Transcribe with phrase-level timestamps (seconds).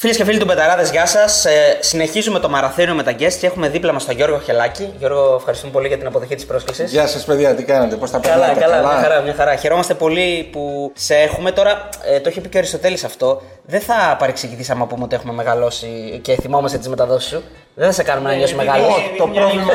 [0.00, 1.44] Φίλες και φίλοι του Μπεταράδες, γεια σας.
[1.44, 4.94] Ε, συνεχίζουμε το μαραθώνιο με τα guest και έχουμε δίπλα μας τον Γιώργο Χελάκη.
[4.98, 6.90] Γιώργο, ευχαριστούμε πολύ για την αποδοχή της πρόσκλησης.
[6.90, 8.60] Γεια σας, παιδιά, τι κάνετε, πώς τα Καλά, περνάτε.
[8.60, 9.56] καλά, μια χαρά, μια χαρά.
[9.56, 11.52] Χαιρόμαστε πολύ που σε έχουμε.
[11.52, 13.42] Τώρα, ε, το είχε πει και ο Αριστοτέλης αυτό.
[13.64, 17.42] Δεν θα παρεξηγηθείς άμα πούμε ότι έχουμε μεγαλώσει και θυμόμαστε τις μεταδόσεις σου.
[17.74, 18.86] Δεν θα σε κάνουμε να νιώσεις μεγάλος.
[18.86, 19.72] Όχι, το πρόβλημα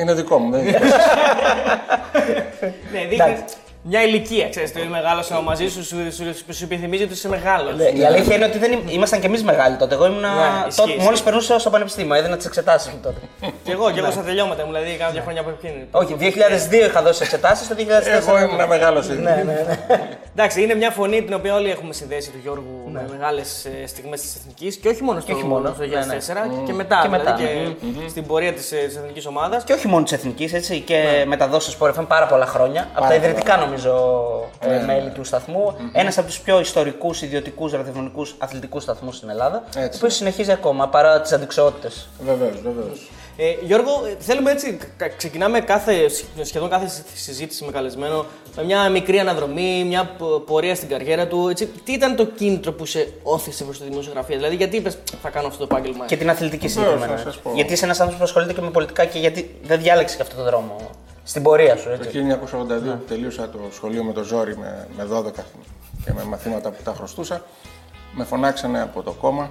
[0.00, 0.50] είναι δικό μου.
[0.50, 1.06] δεν είναι δικό σας.
[2.92, 3.44] Ναι, δείχνει
[3.88, 7.74] μια ηλικία, ξέρεις, το μεγάλωσα μαζί σου, σου, σου, σου, σου επιθυμίζει ότι είσαι μεγάλος.
[7.76, 9.94] Ναι, Η αλήθεια είναι ότι δεν ήμ- ήμασταν κι εμείς μεγάλοι τότε.
[9.94, 10.20] Εγώ ήμουν.
[10.20, 10.26] Ναι,
[10.68, 11.22] ισχύει, Μόλις ισχύει.
[11.24, 13.20] περνούσα στο πανεπιστήμιο, έδινα τις εξετάσεις μου τότε.
[13.64, 15.86] Και εγώ, και εγώ στα τελειώματα μου, δηλαδή κάνα δύο χρόνια από εκείνη.
[15.90, 18.28] Όχι, 2002 είχα δώσει εξετάσεις, το 2004.
[18.28, 19.22] Εγώ ήμουν μεγάλος ήδη.
[19.22, 19.78] Ναι, ναι, ναι.
[20.34, 24.34] Εντάξει, είναι μια φωνή την οποία όλοι έχουμε συνδέσει του Γιώργου με μεγάλες στιγμές της
[24.36, 26.16] εθνικής και όχι μόνο στο, όχι μόνο, στο ναι, ναι.
[26.62, 26.98] 2004 και μετά.
[27.02, 27.34] Και μετά.
[27.34, 29.64] δηλαδή, και στην πορεία της εθνικής ομάδας.
[29.64, 32.88] Και όχι μόνο της εθνικής, έτσι, και μεταδόσεις Sport FM πάρα πολλά χρόνια.
[32.94, 35.76] από τα ιδρυτικά, νομίζω, ε, μέλη του σταθμού.
[35.92, 39.62] Ένας από τους πιο ιστορικούς ιδιωτικούς ραδιοφωνικούς αθλητικούς σταθμούς στην Ελλάδα.
[39.76, 39.98] Ο Έτσι.
[39.98, 42.08] οποίος συνεχίζει ακόμα παρά τις αντικσότητες.
[42.24, 43.10] Βεβαίως, βεβαίως.
[43.38, 45.94] Ε, Γιώργο, ε, θέλουμε έτσι, κα- ξεκινάμε κάθε,
[46.42, 48.24] σχεδόν κάθε συ- συζήτηση με καλεσμένο
[48.56, 51.48] με μια μικρή αναδρομή, μια πο- πορεία στην καριέρα του.
[51.48, 55.28] Έτσι, τι ήταν το κίνητρο που σε όθησε προς τη δημοσιογραφία, δηλαδή γιατί είπες θα
[55.28, 56.04] κάνω αυτό το επάγγελμα.
[56.04, 57.24] Και την αθλητική Βεβαίως, συγκεκριμένα.
[57.24, 57.50] να σας πω.
[57.54, 60.36] Γιατί είσαι ένας άνθρωπος που ασχολείται και με πολιτικά και γιατί δεν διάλεξε και αυτό
[60.36, 60.76] το δρόμο
[61.26, 61.84] στην πορεία σου.
[61.84, 62.38] Το Έτσι.
[62.40, 65.22] 1982 που τελείωσα το σχολείο με το ζόρι με, με 12
[66.04, 67.42] και με μαθήματα που τα χρωστούσα,
[68.12, 69.50] με φωνάξανε από το κόμμα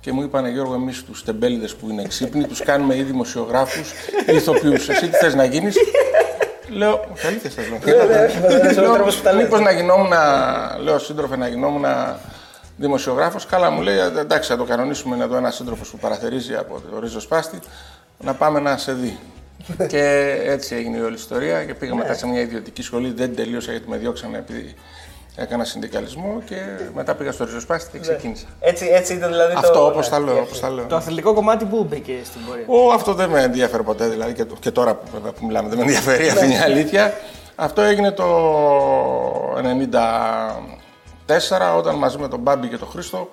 [0.00, 3.92] και μου είπανε Γιώργο, εμείς τους τεμπέληδες που είναι ξύπνοι, τους κάνουμε ή δημοσιογράφους
[4.26, 4.88] ή ηθοποιούς.
[4.88, 5.76] Εσύ τι θες να γίνεις;
[6.68, 8.90] Λέω, αλήθεια σας λέω.
[8.90, 9.42] ο τρόπος που τα λες.
[9.42, 10.12] Μήπως να γινόμουν,
[10.82, 11.84] λέω σύντροφε, να γινόμουν
[12.76, 13.46] δημοσιογράφος.
[13.46, 15.14] Καλά, μου λέει, εντάξει, θα το κανονίσουμε.
[15.14, 17.58] Είναι εδώ ένα σύντροφο που παραθερίζει από το ρίζο σπάστη.
[18.18, 19.18] Να πάμε να σε δει.
[19.92, 23.12] και έτσι έγινε η όλη ιστορία και πήγα μετά σε μια ιδιωτική σχολή.
[23.12, 24.74] Δεν τελείωσα γιατί με διώξανε επειδή
[25.36, 26.56] έκανα συνδικαλισμό και
[26.94, 28.46] μετά πήγα στο ριζοσπάστη και ξεκίνησα.
[28.60, 29.54] Έτσι, έτσι ήταν δηλαδή.
[29.56, 29.86] Αυτό το...
[29.86, 30.16] όπως ναι.
[30.16, 30.38] τα λέω.
[30.40, 30.84] Όπως τα λέω.
[30.86, 34.44] Το αθλητικό κομμάτι που μπήκε στην πορεία; Ο, αυτό δεν με ενδιαφέρει ποτέ, δηλαδή και,
[34.44, 37.14] το- και τώρα που, βέβαια, που μιλάμε δεν με ενδιαφέρει, αυτή είναι η αλήθεια.
[37.54, 38.26] Αυτό έγινε το
[41.26, 43.28] 1994 όταν μαζί με τον Μπάμπη και τον Χρήστο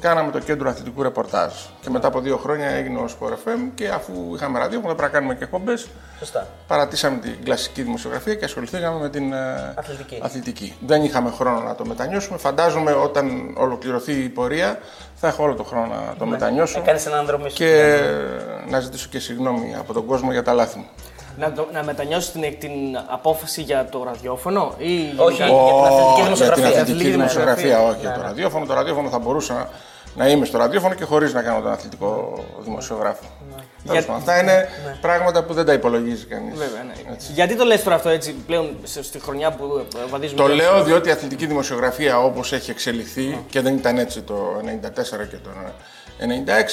[0.00, 1.52] κάναμε το κέντρο αθλητικού ρεπορτάζ.
[1.80, 5.18] Και μετά από δύο χρόνια έγινε ο Sport FM και αφού είχαμε ραδιόφωνο πρέπει να
[5.18, 5.86] κάνουμε και εκπομπές.
[6.18, 6.46] Σωστά.
[6.66, 10.18] Παρατήσαμε την κλασική δημοσιογραφία και ασχοληθήκαμε με την ε, Αθλητική.
[10.22, 10.74] αθλητική.
[10.86, 12.38] Δεν είχαμε χρόνο να το μετανιώσουμε.
[12.38, 14.78] Φαντάζομαι όταν ολοκληρωθεί η πορεία
[15.14, 17.54] θα έχω όλο το χρόνο να το μετανιώσω Έκανε έναν δρόμο σου.
[17.54, 18.00] και
[18.68, 20.86] να ζητήσω και συγγνώμη από τον κόσμο για τα λάθη μου.
[21.38, 22.70] Να, το, να μετανιώσεις την, την
[23.06, 24.84] απόφαση για το ραδιόφωνο ή
[25.16, 25.36] Όχι.
[25.36, 26.66] γενικά- για την αθλητική για την δημοσιογραφία.
[26.66, 27.90] αθλητική Αθλητική δημοσιογραφία, δημοσιογραφία.
[27.90, 28.66] όχι για το ραδιόφωνο.
[28.66, 29.68] Το ραδιόφωνο θα μπορούσα να,
[30.24, 33.24] να είμαι στο ραδιόφωνο και χωρίς να κάνω τον αθλητικό δημοσιογράφο.
[33.86, 34.68] Τέλος πάντων, Αυτά είναι
[35.00, 36.58] πράγματα που δεν τα υπολογίζει κανείς.
[36.58, 37.16] Βέβαια, ναι.
[37.34, 39.64] Γιατί το λες τώρα αυτό έτσι πλέον σε- στη χρονιά που
[39.96, 40.40] ε, βαδίζουμε.
[40.42, 44.34] Το και- λέω διότι η αθλητική δημοσιογραφία όπως έχει εξελιχθεί και δεν ήταν έτσι το
[44.62, 45.50] 1994 και το
[46.18, 46.22] 1996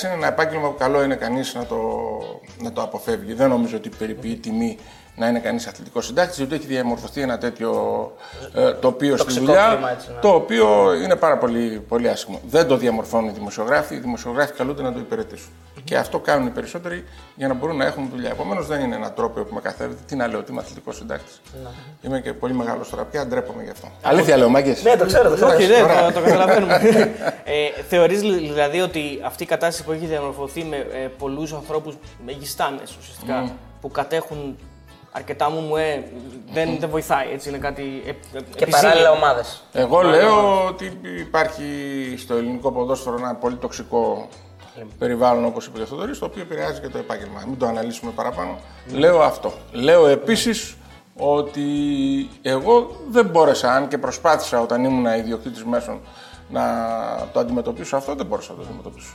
[0.03, 1.77] είναι ένα επάγγελμα που καλό είναι κανείς να το,
[2.59, 3.33] να το αποφεύγει.
[3.33, 4.77] Δεν νομίζω ότι περιποιεί τιμή
[5.15, 7.71] να είναι κανείς αθλητικός συντάκτης, διότι έχει διαμορφωθεί ένα τέτοιο
[8.53, 10.19] ε, τοπίο στη Τοξικό δουλειά, κλίμα, έτσι, ναι.
[10.19, 12.39] το οποίο είναι πάρα πολύ, πολύ άσχημο.
[12.49, 15.49] Δεν το διαμορφώνουν οι δημοσιογράφοι, οι δημοσιογράφοι καλούνται να το υπηρετήσουν.
[15.83, 17.03] Και αυτό κάνουν οι περισσότεροι
[17.35, 18.29] για να μπορούν να έχουν δουλειά.
[18.29, 19.97] Επομένως, δεν είναι ένα τρόπο που με καθαίρεται.
[20.07, 21.41] Τι να λέω, ότι είμαι αθλητικός συντάκτης.
[22.01, 23.87] Είμαι και πολύ μεγάλος τώρα πια, ντρέπομαι γι' αυτό.
[24.01, 24.75] Αλήθεια λέω, μάγκε.
[24.83, 25.51] Ναι, το ξέρω, το ξέρω.
[25.51, 26.05] Όχι, δεν, Ωραία.
[26.05, 26.75] το, το καταλαβαίνουμε.
[27.43, 32.95] ε, θεωρείς δηλαδή ότι αυτή η κατάσταση που έχει διαμορφωθεί με ε, πολλούς ανθρώπους μεγιστάνες
[32.99, 33.51] ουσιαστικά
[33.81, 34.57] που κατέχουν
[35.11, 36.03] αρκετά μου μου ε,
[36.53, 38.81] δεν, δεν βοηθάει, έτσι είναι κάτι ε, ε, Και επιζήμιο.
[38.81, 39.63] παράλληλα ομάδες.
[39.71, 41.63] Εγώ λέω ότι υπάρχει
[42.17, 44.27] στο ελληνικό ποδόσφαιρο ένα πολύ τοξικό
[44.97, 47.43] περιβάλλον, όπως είπε και ο Θοδωρής, το οποίο επηρεάζει και το επάγγελμα.
[47.47, 48.59] Μην το αναλύσουμε παραπάνω.
[48.91, 49.53] Λέω αυτό.
[49.71, 50.75] Λέω επίσης
[51.15, 51.61] ότι
[52.41, 55.99] εγώ δεν μπόρεσα, αν και προσπάθησα όταν ήμουν ιδιοκτήτης μέσων
[56.49, 56.63] να
[57.33, 59.13] το αντιμετωπίσω αυτό, δεν μπόρεσα να το αντιμετωπίσω.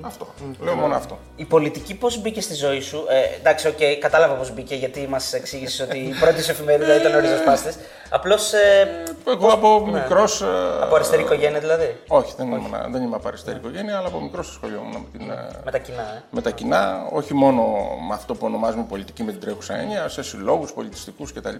[0.00, 0.26] Αυτό.
[0.60, 1.18] Λέω μόνο αυτό.
[1.36, 5.32] Η πολιτική πώς μπήκε στη ζωή σου; Ε, εντάξει, οκ, κατάλαβα πώς μπήκε γιατί μας
[5.32, 7.70] εξήγησες ότι η πρώτη σου εφημερίδα ήταν ο Ριζοσπάστης.
[8.10, 8.52] Απλώς.
[8.52, 10.42] Ε, Εγώ από μικρός.
[10.82, 14.40] από αριστερή οικογένεια δηλαδή; Όχι, δεν, ήμουν, δεν είμαι από αριστερή οικογένεια, αλλά από μικρό
[14.40, 16.22] ασχολιόμουν με την, ε, Με τα κοινά, ε.
[16.30, 17.62] με τα κοινά, όχι μόνο
[18.08, 21.54] με αυτό που ονομάζουμε πολιτική με την τρέχουσα έννοια, σε συλλόγους πολιτιστικούς κτλ.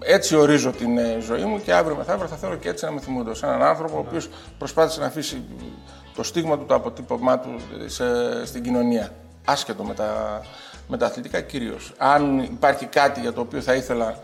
[0.00, 3.00] Έτσι ορίζω την ε, ζωή μου και αύριο μεθαύριο θα θέλω και έτσι να με
[3.00, 4.28] θυμούνται ως έναν άνθρωπο ο οποίος
[4.58, 5.44] προσπάθησε να αφήσει
[6.18, 8.04] το στίγμα του, το αποτύπωμά του σε,
[8.46, 9.10] στην κοινωνία.
[9.44, 10.40] Άσχετο με τα,
[10.88, 11.92] με τα αθλητικά κυρίως.
[11.98, 14.18] Αν υπάρχει κάτι για το οποίο θα ήθελα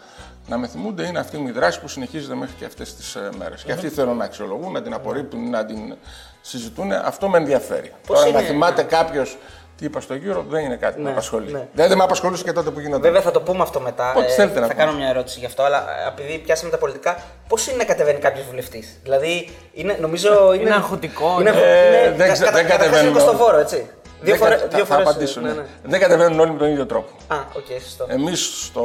[0.47, 3.63] να με θυμούνται, είναι αυτή μου η δράση που συνεχίζεται μέχρι και αυτές τις μέρες.
[3.63, 5.97] Και αυτοί θέλουν να αξιολογούν, να την απορρίπτουν ή να την
[6.41, 6.93] συζητούν.
[6.93, 7.93] Αυτό με ενδιαφέρει.
[8.07, 9.39] Πώς Τώρα να είναι, θυμάται κάποιος
[9.79, 11.53] τι είπα στο γύρο δεν είναι κάτι που Ναι, με απασχολεί.
[11.53, 11.67] ναι.
[11.73, 13.01] Δεν, δεν με απασχολούσε και τότε που γινόταν.
[13.03, 14.15] Βέβαια θα το πούμε αυτό μετά.
[14.17, 14.85] Ό,τι θέλετε να θα πούμε.
[14.85, 17.17] κάνω μια ερώτηση γι' αυτό, αλλά ε, επειδή πιάσαμε τα πολιτικά,
[17.49, 20.53] πώς είναι να κατεβαίνει κάποιος βουλευτής; Δηλαδή, είναι, νομίζω.
[20.53, 23.19] Είναι, Είναι αγχωτικό, Είναι, είναι- Ε, είναι, δεν κα- ξε- κατα- δεν καταρχάς κατεβαίνουν είναι
[23.19, 23.27] όλοι.
[23.29, 23.91] κοστοβόρο, έτσι.
[24.25, 24.57] Δύο Δεν φορέ.
[24.57, 25.41] κα- Δύο θα, φορές, θα απαντήσω.
[25.41, 25.55] ναι, ναι.
[25.55, 25.67] ναι.
[25.83, 27.09] Δεν κατεβαίνουν όλοι με τον ίδιο τρόπο.
[27.27, 28.07] Α, οκ, σωστό.
[28.09, 28.83] Εμείς στο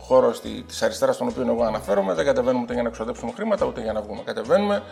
[0.00, 0.34] χώρο
[0.66, 3.92] της αριστεράς, στον οποίο εγώ αναφέρομαι, δεν κατεβαίνουμε ούτε για να ξοδέψουμε χρήματα ούτε για
[3.92, 4.20] να βγούμε.
[4.24, 4.82] Κατεβαίνουμε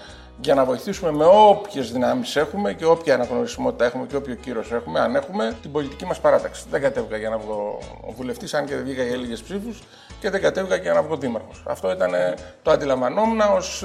[0.40, 5.00] για να βοηθήσουμε με όποιες δυνάμεις έχουμε και όποια αναγνωρισιμότητα έχουμε και όποιο κύρος έχουμε,
[5.00, 6.64] αν έχουμε, την πολιτική μας παράταξη.
[6.70, 7.78] Δεν κατέβηκα για να βγω
[8.16, 9.82] βουλευτής, αν και δεν βγήκα για λίγες ψήφους
[10.20, 11.62] και δεν κατέβηκα για να βγω δήμαρχος.
[11.66, 13.84] Αυτό ήταν ε, το αντιλαμβανόμουν ως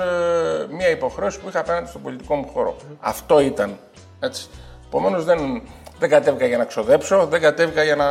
[0.70, 2.76] μια υποχρέωση που είχα απέναντι στον πολιτικό μου χώρο.
[3.00, 3.78] Αυτό ήταν.
[4.20, 4.48] Έτσι.
[4.88, 5.62] Επομένως δεν,
[6.00, 8.08] δεν κατέβηκα για να ξοδέψω, δεν κατέβηκα για να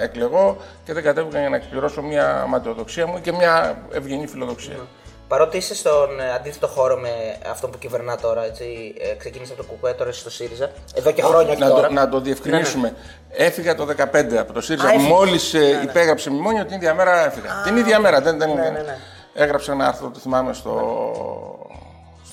[0.00, 4.76] εκλεγώ και δεν κατέβηκα για να εκπληρώσω μια ματαιοδοξία μου και μια ευγενή φιλοδοξία.
[5.28, 7.08] Παρότι είσαι στον ε, αντίθετο χώρο με
[7.50, 10.70] αυτό που κυβερνά τώρα, έτσι, ε, ξεκίνησε από το Κουκουέ, τώρα είσαι στο ΣΥΡΙΖΑ.
[10.94, 11.86] Εδώ και χρόνια, όχι να, τώρα.
[11.86, 12.94] το, να το διευκρινίσουμε.
[13.30, 14.86] Έφυγα το 2015 από το ΣΥΡΙΖΑ.
[14.86, 15.10] Α, έφυγες.
[15.10, 17.62] Μόλις υπέγραψε μνημόνιο, την ίδια μέρα έφυγα.
[17.64, 18.20] την ίδια μέρα.
[18.20, 18.98] Δεν, δεν, ναι, ναι, ναι.
[19.34, 20.72] Έγραψα ένα άρθρο, το θυμάμαι, στο,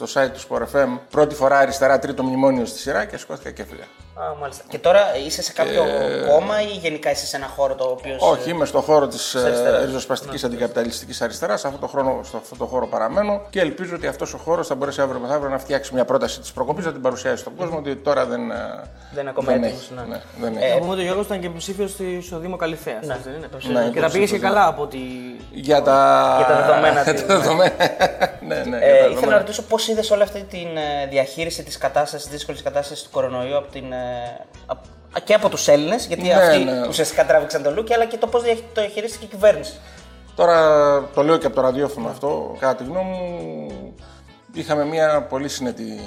[0.05, 0.99] στο site του Sport FM.
[1.09, 4.00] Πρώτη φορά αριστερά, τρίτο μνημόνιο στη σειρά και σηκώθηκα και έφυγα.
[4.23, 4.63] Α, μάλιστα.
[4.67, 5.83] Και τώρα είσαι σε κάποιο
[6.29, 8.13] κόμμα ή γενικά είσαι σε ένα χώρο το οποίο.
[8.13, 11.59] Ε, Όχι, είμαι στον χώρο της αριστεράς; ριζοσπαστικής αντικαπιταλιστικής αριστεράς.
[11.59, 14.67] Σε αυτό το, χρόνο, σε αυτό το χώρο παραμένω και ελπίζω ότι αυτός ο χώρος
[14.67, 17.77] θα μπορέσει αύριο μεθαύριο να φτιάξει μια πρόταση της προκοπής, να την παρουσιάσει στον κόσμο.
[17.77, 18.55] Ότι τώρα δεν, ε,
[19.13, 19.93] Δεν είναι ακόμα δεν έτοιμος, έχει.
[19.93, 20.01] ναι.
[20.05, 20.79] Ναι, δεν Να έχει.
[20.79, 23.05] πούμε ότι ο Γιώργος ήταν και υποψήφιος στο Δήμο Καλυθέας.
[23.07, 23.33] δεν
[23.67, 24.97] είναι; Ναι, και τα πήγε και καλά από ότι.
[25.53, 27.73] Για τα, Για τα δεδομένα για της, τα δεδομένα.
[28.47, 29.31] ναι, ναι, για τα Ε, ήθελα δεδομένα.
[29.31, 30.57] να ρωτήσω πώς είδες όλη αυτή τη
[31.03, 34.10] ε, διαχείριση της κατάστασης, της δύσκολης κατάστασης του κορονοϊού από την, ε, απ-
[35.23, 36.87] και από τους Έλληνες, γιατί Ναι, αυτοί ναι.
[36.87, 38.41] ουσιαστικά τράβηξαν το λούκι, αλλά και το πώς
[38.73, 39.79] το διαχειρίστηκε η κυβέρνηση.
[40.35, 42.55] Τώρα το λέω και από το ραδιόφωνο αυτό.
[42.59, 43.93] Κατά τη γνώμη μου,
[44.53, 45.99] είχαμε μια πολύ συνετή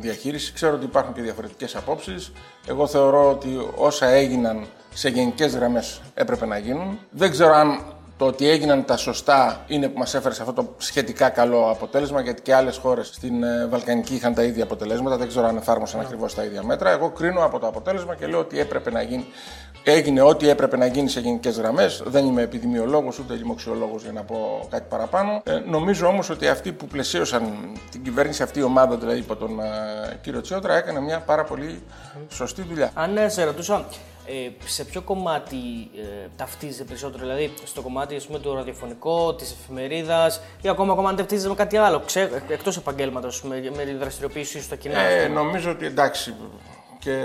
[0.00, 0.52] διαχείριση.
[0.52, 2.32] Ξέρω ότι υπάρχουν και διαφορετικές απόψεις.
[2.68, 6.98] Εγώ θεωρώ ότι όσα έγιναν σε γενικές γραμμές έπρεπε να γίνουν.
[7.10, 7.82] Δεν ξέρω αν
[8.16, 12.20] το ότι έγιναν τα σωστά είναι που μας έφερε σε αυτό το σχετικά καλό αποτέλεσμα,
[12.20, 15.16] γιατί και άλλες χώρες στην ε, Βαλκανική είχαν τα ίδια αποτελέσματα.
[15.16, 16.90] Δεν ξέρω αν εφάρμοσαν ακριβώς τα ίδια μέτρα.
[16.90, 19.26] Εγώ κρίνω από το αποτέλεσμα και λέω ότι έπρεπε να γίνει.
[19.84, 22.02] Έγινε ό,τι έπρεπε να γίνει σε γενικές γραμμές.
[22.06, 25.42] Δεν είμαι επιδημιολόγος ούτε λοιμοξιολόγο για να πω κάτι παραπάνω.
[25.44, 27.42] Ε, νομίζω όμως ότι αυτοί που πλαισίωσαν
[27.90, 31.82] την κυβέρνηση, αυτή η ομάδα δηλαδή υπό τον ε, κύριο Τσιόδρα, έκανε μια πάρα πολύ
[32.28, 32.90] σωστή δουλειά.
[32.94, 33.84] Αν ε, σε ρωτούσα
[34.26, 35.56] ε, σε ποιο κομμάτι
[35.96, 41.08] ε, ταυτίζεσαι περισσότερο, δηλαδή στο κομμάτι ας πούμε, το ραδιοφωνικό, της εφημερίδας ή ακόμα, ακόμα
[41.08, 42.02] αν ταυτίζεσαι με κάτι άλλο,
[42.48, 44.98] εκτός επαγγέλματος, με, με τη δραστηριοποίηση σου στα κοινά.
[44.98, 45.40] ας Ε, πούμε.
[45.42, 46.34] νομίζω ότι εντάξει.
[46.98, 47.16] Και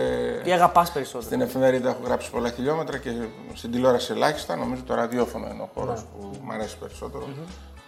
[0.44, 1.24] Τι αγαπάς περισσότερο.
[1.26, 3.10] στην εφημερίδα έχω γράψει πολλά χιλιόμετρα και
[3.54, 4.56] στην τηλεόραση ελάχιστα.
[4.56, 7.28] Νομίζω το ραδιόφωνο είναι ο χώρος που μου αρέσει περισσότερο.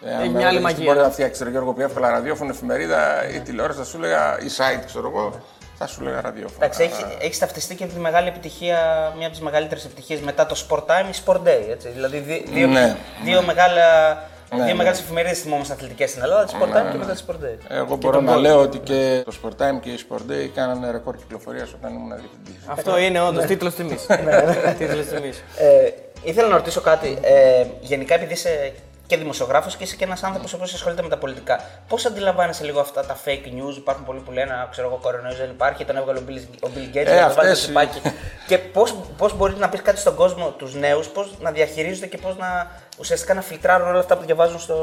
[0.03, 0.93] Ε, αν Έχει με μια άλλη ρωτήσεις τι μαγεία.
[0.93, 4.45] Μπορεί να φτιάξεις τον Γιώργο πιο εύκολα ραδιόφωνο, εφημερίδα ή τηλεόραση, θα σου έλεγα ή
[4.57, 5.33] site, ξέρω εγώ,
[5.79, 6.55] θα σου έλεγα ραδιόφωνο.
[6.65, 8.77] Εντάξει, έχει, έχεις ταυτιστεί και με τη μεγάλη επιτυχία,
[9.17, 11.69] μια από τις μεγαλύτερες επιτυχίες μετά το Sport Time, η Sport Day.
[11.71, 11.89] Έτσι.
[11.89, 12.95] Δηλαδή, δι- δύο, Ναι.
[13.23, 14.13] δύο, μεγάλα,
[14.49, 14.73] Ναι, δύο ναι.
[14.73, 17.57] μεγάλες εφημερίδες θυμόμαστε αθλητικές στην Ελλάδα, τη Sport Time και μετά τη Sport Day.
[17.69, 21.15] Εγώ μπορώ να λέω ότι και το Sport Time και η Sport Day κάνανε ρεκόρ
[21.17, 22.63] κυκλοφορίας όταν ήμουν διευθυντής.
[22.67, 24.05] Αυτό είναι όντως τίτλος τιμής.
[24.77, 25.43] Τίτλος τιμής.
[25.57, 25.89] Ε,
[26.23, 27.17] ήθελα να ρωτήσω κάτι.
[27.21, 28.71] Ε, γενικά, επειδή είσαι
[29.09, 32.63] και δημοσιογράφος και είσαι και ένας άνθρωπος ο οποίος ασχολείται με τα πολιτικά, πώς αντιλαμβάνεσαι
[32.63, 35.85] λίγο αυτά τα fake news, υπάρχουν πολλοί που λένε, «Α, ξέρω εγώ, κορονοϊός δεν υπάρχει,
[35.85, 38.01] τον έβγαλε ο Bill, ο Bill Gates, Ε, να το βάλει αυτές στο οι- τσιπάκι.
[38.47, 42.17] και πώς πώς μπορεί να πεις κάτι στον κόσμο, τους νέους, πώς να διαχειρίζονται και
[42.17, 44.75] πώς να ουσιαστικά να φιλτράρουν όλα αυτά που διαβάζουν στο,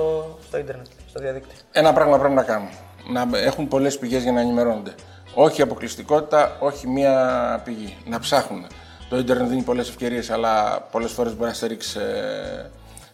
[0.47, 1.57] στο ίντερνετ, στο διαδίκτυο.
[1.73, 2.69] Ένα πράγμα πρέπει να κάνουν.
[3.13, 4.95] Να έχουν πολλές πηγές για να ενημερώνονται.
[5.35, 7.97] Όχι αποκλειστικότητα, όχι μία πηγή.
[8.07, 8.67] Να ψάχνουν.
[9.09, 12.01] Το ίντερνετ δίνει πολλές ευκαιρίες, αλλά πολλές φορές μπορεί να στερήξει σε,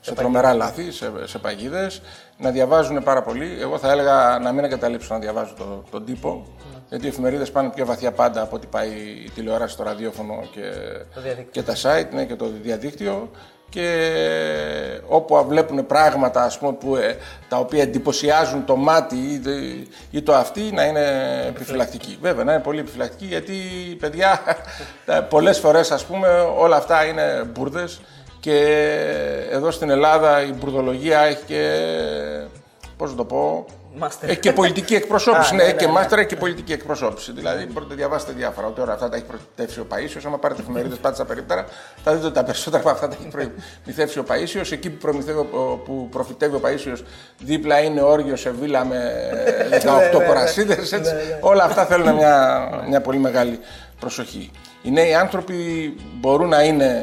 [0.04, 2.02] σε τρομερά λάθη, σε, σε παγίδες.
[2.38, 3.56] Να διαβάζουν πάρα πολύ.
[3.60, 6.46] Εγώ θα έλεγα να μην εγκαταλείψουν να διαβάζουν το, τον τύπο.
[6.88, 8.88] Γιατί οι εφημερίδες πάνε πιο βαθιά πάντα από ό,τι πάει
[9.26, 10.60] η τηλεόραση, το ραδιόφωνο και,
[11.20, 11.50] διαδίκτυο.
[11.50, 13.30] και τα site ναι, και το διαδίκτυο
[13.68, 14.10] και
[15.08, 17.16] όπου βλέπουν πράγματα ας πούμε, που, ε,
[17.48, 19.40] τα οποία εντυπωσιάζουν το μάτι ή,
[20.10, 21.04] ή το αυτή να είναι
[21.48, 22.18] επιφυλακτικοί.
[22.20, 23.54] Βέβαια, να είναι πολύ επιφυλακτικοί γιατί
[24.00, 24.40] παιδιά
[25.06, 26.28] τα- πολλές φορές ας πούμε
[26.58, 28.00] όλα αυτά είναι μπουρδες
[28.42, 28.58] και
[29.50, 31.80] εδώ στην Ελλάδα η μπουρδολογία έχει και,
[32.96, 33.64] πώς να το πω,
[33.98, 34.30] Μάστερ.
[34.30, 35.54] έχει και πολιτική εκπροσώπηση.
[35.54, 35.98] Α, ναι, ναι, έχει και ναι, ναι.
[35.98, 37.32] μάστερα έχει και πολιτική εκπροσώπηση.
[37.32, 38.66] Δηλαδή μπορείτε να διαβάσετε διάφορα.
[38.66, 40.24] Ότι όλα αυτά τα έχει προμηθεύσει ο Παίσιος.
[40.26, 41.66] Άμα πάρετε εφημερίδες, πάτε στα περίπτερα,
[42.04, 44.72] θα δείτε ότι τα περισσότερα από αυτά τα έχει προμηθεύσει ο Παίσιος.
[44.72, 47.04] Εκεί που, προμηθεύει, ο- που προφητεύει ο Παίσιος,
[47.38, 49.00] δίπλα είναι όριο σε βίλα με
[50.12, 50.78] 18 κορασίδε.
[51.40, 53.58] Όλα αυτά θέλουν μια, μια πολύ μεγάλη
[54.00, 54.50] προσοχή.
[54.82, 55.54] Οι νέοι άνθρωποι
[56.14, 57.02] μπορούν να είναι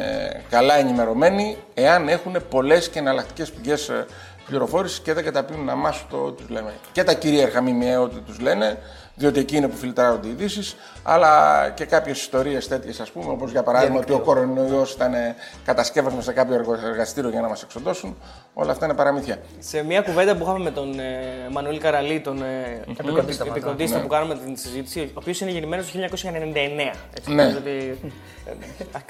[0.50, 3.92] καλά ενημερωμένοι εάν έχουν πολλές και εναλλακτικές πηγές
[4.46, 6.74] πληροφόρησης και δεν καταπίνουν αμάσου το ότι τους λέμε.
[6.92, 8.78] Και τα κυρίαρχα ΜΜΕ ότι τους λένε,
[9.20, 11.30] διότι εκεί είναι που φιλτράρονται οι ειδήσεις, αλλά
[11.76, 15.14] και κάποιες ιστορίες τέτοιες, ας πούμε, όπως για παράδειγμα ότι ο κορονοϊός ήταν
[15.66, 16.56] κατασκεύασμα σε κάποιο
[16.90, 18.18] εργαστήριο για να μας εξοντώσουν.
[18.54, 19.38] Όλα αυτά είναι παραμύθια.
[19.60, 21.04] Σε μια κουβέντα που είχαμε με τον ε,
[21.52, 24.02] Μανουήλ Καραλή, τον ε, Επικοντίστα μας, επικοντίστα ναι.
[24.04, 26.94] που κάναμε την συζήτηση, ο οποίος είναι γεννημένος το 1999.
[27.18, 27.44] Έτσι, Ναι.
[27.44, 28.00] νομίζω ότι,
[28.46, 28.52] ε,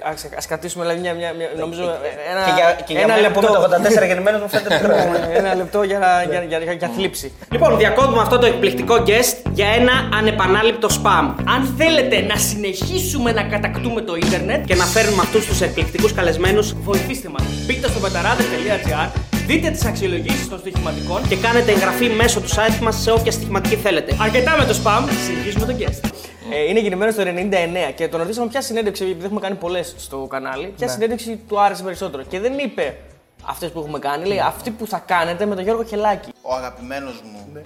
[0.03, 1.83] ας, ας κρατήσουμε δηλαδή μια, μια, μια- νομίζω
[2.31, 3.55] ένα, Και για, και για ένα μένα που λεπτό.
[3.57, 4.95] είμαι το 84 γεννημένος μου φαίνεται μικρό.
[4.95, 5.97] Ναι, ένα λεπτό για,
[6.29, 7.33] για, για, για, για θλίψη.
[7.51, 11.33] Λοιπόν, διακόπτουμε αυτό το εκπληκτικό guest για ένα ανεπανάληπτο spam.
[11.45, 16.73] Αν θέλετε να συνεχίσουμε να κατακτούμε το ίντερνετ και να φέρνουμε αυτούς τους εκπληκτικούς καλεσμένους,
[16.73, 17.43] Βοηθήστε μας.
[17.65, 19.09] Μπείτε στο πεταράδε.gr,
[19.47, 23.75] δείτε τις αξιολογήσεις των στοιχηματικών και κάνετε εγγραφή μέσω του site μας σε όποια στοιχηματική
[23.75, 24.15] θέλετε.
[24.21, 26.09] Αρκετά με το spam, συνεχίζουμε το guest.
[26.51, 30.27] Ε, είναι γεννημένο το 99 και τον ρωτήσαμε ποια συνέντευξη, επειδή έχουμε κάνει πολλές στο
[30.29, 32.23] κανάλι, ποια συνέντευξη του άρεσε περισσότερο.
[32.23, 32.97] Και δεν είπε
[33.45, 36.29] αυτές που έχουμε κάνει, λέει αυτή που θα κάνετε με τον Γιώργο Χελάκη.
[36.41, 37.61] Ο αγαπημένος μου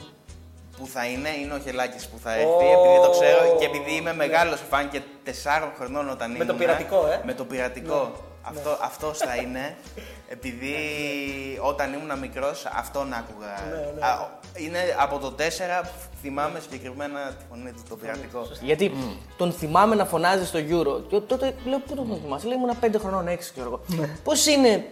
[0.84, 4.14] που θα είναι είναι ο Χελάκης που θα έρθει, επειδή το ξέρω και επειδή είμαι
[4.14, 6.48] μεγάλος φαν και τεσσάρων χρονών όταν ήμουν.
[6.48, 8.12] το πειρατικό, ε; Με το πειρατικό.
[8.42, 9.76] Αυτό, αυτός θα είναι,
[10.30, 10.76] επειδή
[11.62, 13.54] όταν ήμουν μικρός αυτόν άκουγα.
[14.08, 15.42] Α, είναι από το 4,
[16.22, 18.48] θυμάμαι συγκεκριμένα τη φωνή του, το πειρατικό.
[18.62, 18.92] Γιατί
[19.38, 21.04] τον θυμάμαι να φωνάζει στο Euro.
[21.10, 24.08] Και τότε λέω πού τον θυμάσαι, λέει ήμουν 5 χρονών, 6 ξέρω εγώ.
[24.24, 24.86] Πώς είναι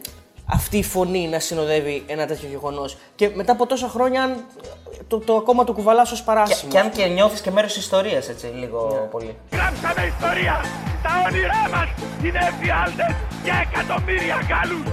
[0.53, 4.31] αυτή η φωνή να συνοδεύει ένα τέτοιο γεγονός και μετά από τόσα χρόνια αν
[5.07, 6.71] το, το ακόμα το κουβαλάς ως Και, παράσημο.
[6.71, 9.35] και αν και νιώθεις και μέρος της ιστορίας, έτσι, λίγο πολύ.
[9.51, 10.55] Γράψαμε ιστορία!
[11.05, 11.89] Τα όνειρά μας
[12.25, 13.13] είναι εφιάλτες
[13.45, 14.87] για εκατομμύρια Γάλλους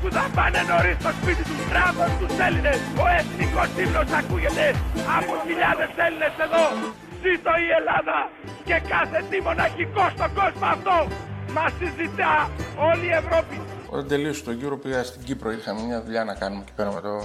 [0.00, 2.78] που θα πάνε νωρίς στο σπίτι τους μπράβο στους Έλληνες.
[3.04, 4.66] Ο εθνικός ύμνος ακούγεται
[5.18, 6.64] από χιλιάδες Έλληνες εδώ.
[7.22, 8.18] Ζήτω η Ελλάδα
[8.68, 10.96] και κάθε τι μοναχικό στον κόσμο αυτό
[11.56, 12.34] μας συζητά
[12.90, 13.56] όλη η Ευρώπη.
[13.90, 17.00] Όταν τελείωσε το γύρο πήγα στην Κύπρο, είχαμε μια δουλειά να κάνουμε εκεί πέρα με
[17.00, 17.24] το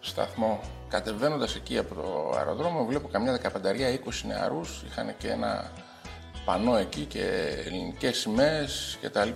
[0.00, 0.60] σταθμό.
[0.88, 4.82] Κατεβαίνοντας εκεί από το αεροδρόμιο, βλέπω καμιά δεκαπενταρία, 20 νεαρούς.
[4.86, 5.70] Είχαν και ένα
[6.44, 7.24] πανό εκεί και
[7.66, 9.28] ελληνικές σημαίες κτλ.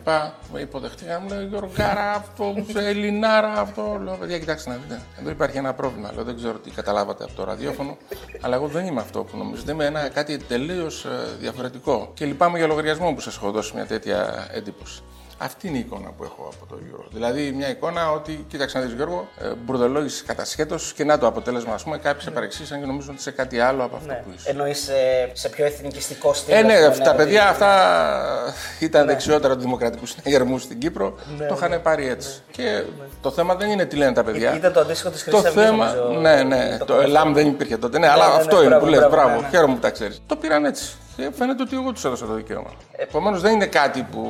[0.52, 4.00] Με υποδεχτήκαν, μου λέει Γιώργο Γκάρα, αυτό, Ελληνάρα, αυτό.
[4.02, 5.02] Λέω, παιδιά, κοιτάξτε να δείτε.
[5.20, 6.12] Εδώ υπάρχει ένα πρόβλημα.
[6.14, 7.96] Λέω, δεν ξέρω τι καταλάβατε από το ραδιόφωνο,
[8.40, 9.72] αλλά εγώ δεν είμαι αυτό που νομίζετε.
[9.72, 11.06] Είμαι ένα κάτι τελείως
[11.38, 12.10] διαφορετικό.
[12.14, 15.02] Και λυπάμαι για λογαριασμό που σας έχω δώσει μια τέτοια εντύπωση.
[15.44, 17.04] Αυτή είναι η εικόνα που έχω από το Euro.
[17.12, 21.74] Δηλαδή, μια εικόνα ότι, κοίταξε να δεις Γιώργο, ε, μπουρδελόγησε κατασχέτως και να το αποτέλεσμα,
[21.74, 24.22] ας πούμε, κάποιοι σε παρεξήγησαν και νομίζουν ότι είσαι κάτι άλλο από αυτό Ναι.
[24.24, 24.50] που είσαι.
[24.50, 24.90] Εννοείς
[25.32, 26.54] σε πιο εθνικιστικό στυλ.
[26.54, 27.70] Ε, ας ναι, πούμε, τα ότι- παιδιά αυτά
[28.80, 31.14] ήταν δεξιότερα του Δημοκρατικούς Συναγερμού στην Κύπρο.
[31.48, 32.28] το είχαν πάρει έτσι.
[32.50, 32.82] Και
[33.20, 34.54] το θέμα δεν είναι τι λένε τα παιδιά.
[34.56, 37.98] Ήταν το αντίστοιχο της Το Χρυσή θέμα, ναι, ναι, το ΕΛΑΜ δεν υπήρχε τότε.
[37.98, 39.48] Ναι, αλλά ναι, αυτό ναι, είναι μπράβο, που λες, μπράβο, μπράβο, ναι, ναι.
[39.48, 40.22] χαίρομαι που τα ξέρεις.
[40.26, 40.92] Το πήραν έτσι.
[41.16, 42.70] Και φαίνεται ότι εγώ τους έδωσα το δικαίωμα.
[42.92, 44.22] Επομένως δεν είναι κάτι που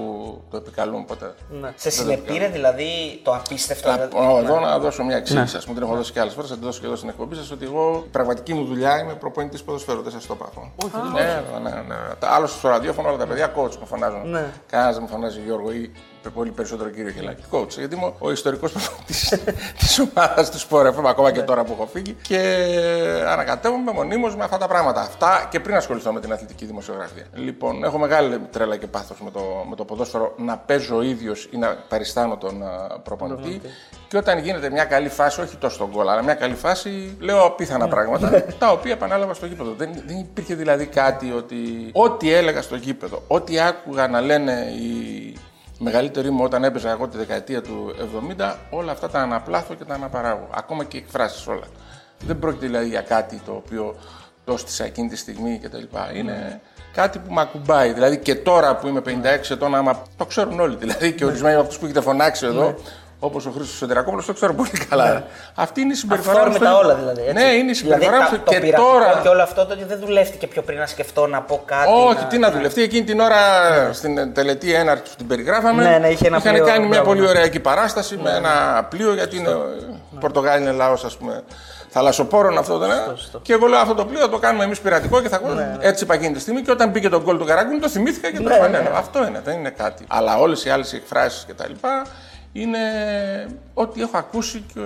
[0.51, 1.35] το επικαλούν ποτέ.
[1.61, 1.73] Ναι.
[1.77, 3.89] Σε συνεπήρε δηλαδή το απίστευτο.
[3.89, 5.57] Να, δηλαδή- ο, εδώ να δώσω μια εξήγηση.
[5.57, 7.35] Α πούμε, την έχω δώσει και άλλες φορές, θα την δώσω και εδώ στην εκπομπή
[7.35, 7.51] σας.
[7.51, 10.03] Ότι εγώ η πραγματική μου δουλειά είμαι προπονητής ποδοσφαίρου.
[10.03, 10.73] Δεν σας το είπα αυτό.
[10.85, 11.97] Όχι, ναι, ναι, ναι, ναι.
[12.19, 14.31] Τα άλλο στο ραδιόφωνο όλα τα παιδιά coach με φωνάζουν.
[14.31, 14.47] Ναι.
[14.67, 15.93] Κανένας δεν με φωνάζει Γιώργο ή
[16.31, 17.43] πολύ περισσότερο κύριο Χελάκη.
[17.51, 17.69] Coach.
[17.69, 19.29] Γιατί είμαι ο ιστορικός προπονητής
[19.79, 22.17] της ομάδας του Sport FM, ακόμα και τώρα που έχω φύγει.
[22.23, 22.39] Και
[23.27, 25.01] ανακατεύομαι μονίμως με αυτά τα πράγματα.
[25.01, 27.25] Αυτά και πριν ασχοληθώ με την αθλητική δημοσιογραφία.
[27.35, 31.49] Λοιπόν, έχω μεγάλη τρέλα και πάθος με το, με το ποδόσφαιρο να παίζω ο ίδιος
[31.51, 33.61] ή να παριστάνω τον α, προπονητή.
[34.09, 37.45] Και όταν γίνεται μια καλή φάση, όχι τόσο στον γκολ, αλλά μια καλή φάση, λέω
[37.45, 39.75] απίθανα πράγματα, τα οποία επανάλαβα στο γήπεδο.
[39.77, 41.57] Δεν, δεν υπήρχε δηλαδή κάτι ότι.
[41.93, 45.37] Ό,τι έλεγα στο γήπεδο, ό,τι άκουγα να λένε οι
[45.83, 47.95] μεγαλύτεροι μου όταν έπαιζα εγώ τη δεκαετία του
[48.39, 50.49] 70, όλα αυτά τα αναπλάθω και τα αναπαράγω.
[50.55, 51.67] Ακόμα και εκφράσεις όλα.
[52.27, 53.97] Δεν πρόκειται δηλαδή για κάτι το οποίο
[54.45, 55.83] το έστησα εκείνη τη στιγμή κτλ.
[56.15, 56.61] Είναι
[56.93, 57.93] κάτι που με ακουμπάει.
[57.93, 59.11] Δηλαδή και τώρα που είμαι 56
[59.51, 60.77] ετών, άμα το ξέρουν όλοι.
[60.77, 62.75] Δηλαδή και ορισμένοι από αυτούς που έχετε φωνάξει εδώ,
[63.25, 65.25] όπως ο Χρήστος Σωτηρακόπουλο, το ξέρω πολύ καλά.
[65.55, 66.41] Αυτή είναι η συμπεριφορά μου.
[66.43, 67.21] Αφόρμητα στο- όλα δηλαδή.
[67.21, 67.33] Έτσι.
[67.33, 68.25] Ναι, είναι η συμπεριφορά μου.
[68.25, 69.21] δηλαδή, στο- τα- το και πειρατικό τώρα.
[69.23, 71.91] Και όλο αυτό το ότι δεν δουλεύτηκε πιο πριν να σκεφτώ να πω κάτι.
[72.07, 72.83] Όχι, τι να δουλευτεί.
[72.83, 73.37] Εκείνη την ώρα
[73.93, 75.83] στην τελετή έναρξη που την περιγράφαμε.
[75.89, 77.29] Ναι, ναι, είχε ένα είχαν πλοίο, κάνει μια μπράβο, πολύ ναι.
[77.29, 79.51] ωραία εκεί παράσταση με ένα πλοίο γιατί είναι,
[80.15, 81.43] η Πορτογάλη είναι λαός, ας πούμε.
[81.95, 83.03] Θαλασσοπόρων αυτό δεν είναι.
[83.43, 85.77] Και εγώ λέω αυτό το πλοίο θα το κάνουμε εμείς πειρατικό και θα κάνουμε.
[85.81, 86.63] Έτσι είπα εκείνη τη στιγμή.
[86.63, 88.91] Και όταν πήγε τον γκολ του Καραγκούνη το θυμήθηκα και το Ναι, επανέλαβα.
[88.91, 88.97] ναι.
[88.99, 90.05] Αυτό είναι, δεν είναι κάτι.
[90.09, 91.73] Αλλά όλες οι άλλες εκφράσεις κτλ.
[92.53, 92.79] Είναι
[93.75, 94.81] ό,τι έχω ακούσει και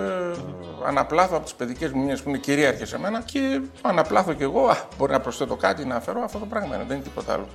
[0.87, 4.67] αναπλάθω από τις παιδικές μου μνήμες που είναι κυρίαρχες σε μένα και αναπλάθω κι εγώ.
[4.69, 6.21] Α, μπορεί να προσθέτω κάτι, να αφαιρώ.
[6.25, 7.47] Αυτό το πράγμα είναι, δεν είναι τίποτα άλλο.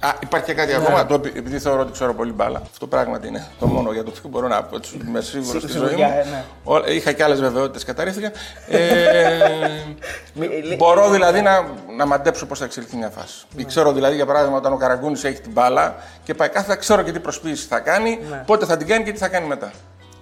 [0.00, 2.62] Α, υπάρχει και κάτι ακόμα, το, επει- επειδή θεωρώ ότι ξέρω πολύ μπάλα.
[2.70, 5.72] Αυτό πράγματι είναι το μόνο για το οποίο μπορώ να πω ότι είμαι σίγουρος στη
[5.72, 5.88] ζωή μου.
[5.88, 6.44] Σιγουριά, ε, ναι.
[6.64, 8.32] Ό- Είχα και άλλες βεβαιότητες, καταρρίφθηκαν.
[8.68, 8.78] Ε,
[10.34, 11.66] Μη- λι- μπορώ δηλαδή να,
[11.96, 13.44] να μαντέψω πώς θα εξελιχθεί μια φάση.
[13.66, 17.12] Ξέρω δηλαδή, για παράδειγμα, όταν ο Καραγκούνης έχει την μπάλα και πάει κάθετα, ξέρω και
[17.12, 19.72] τι προσποίηση θα κάνει, πότε θα την κάνει και τι θα κάνει μετά.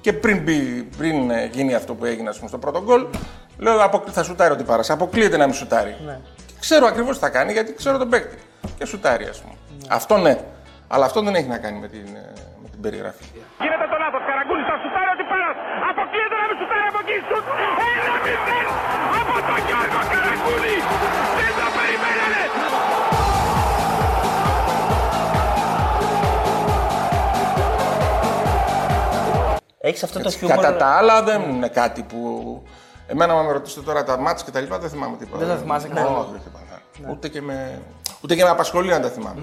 [0.06, 3.02] Και πριν, μπει, πριν ε, γίνει αυτό που έγινε ας πούμε, στο πρώτο γκολ,
[3.58, 4.92] λέω αποκλει- θα σουτάρει ό,τι παράσα.
[4.92, 5.92] Αποκλείεται να μην σουτάρει.
[6.46, 8.36] Και Ξέρω ακριβώς τι θα κάνει γιατί ξέρω τον παίκτη.
[8.78, 9.54] Και σουτάρει, ας πούμε.
[9.98, 10.34] Αυτό ναι.
[10.88, 12.32] Αλλά αυτό δεν έχει να κάνει με την, ε,
[12.62, 13.24] με την περιγραφή.
[13.64, 14.22] Γίνεται το λάθος.
[14.28, 15.56] Καραγκούνης θα σουτάρει ότι πέρας.
[15.90, 17.16] Αποκλείεται να μην σουτάρει από εκεί.
[17.28, 17.44] Σουτ.
[17.98, 18.66] Ένα μηδέν
[19.20, 20.76] από τον Γιώργο Καραγκούνη.
[29.78, 30.56] Έχεις αυτό το Έτσι, χιούμορ.
[30.64, 32.62] Κατά τα άλλα δεν είναι κάτι που.
[33.06, 35.44] Εμένα, αν με ρωτήσετε τώρα τα μάτια και τα λοιπά, δεν θυμάμαι τίποτα.
[35.44, 36.16] Δεν τα θυμάσαι Ναι, καθόλου.
[36.18, 37.12] όχι, δεν θυμάμαι.
[37.12, 37.80] Ούτε, και με...
[38.20, 39.40] Ούτε και με απασχολεί να τα θυμάμαι.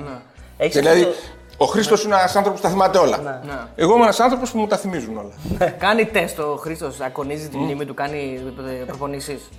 [0.57, 1.17] Έχεις Και αυτό δηλαδή, το-
[1.57, 3.41] ο Χρήστος είναι ένας άνθρωπος που τα θυμάται όλα.
[3.45, 3.53] Ναι.
[3.75, 5.69] Εγώ είμαι ένας άνθρωπος που μου τα θυμίζουν όλα.
[5.77, 8.41] Κάνει τεστ ο Χρήστος, ακονίζει τη μνήμη του, κάνει
[8.87, 9.49] προπονήσεις.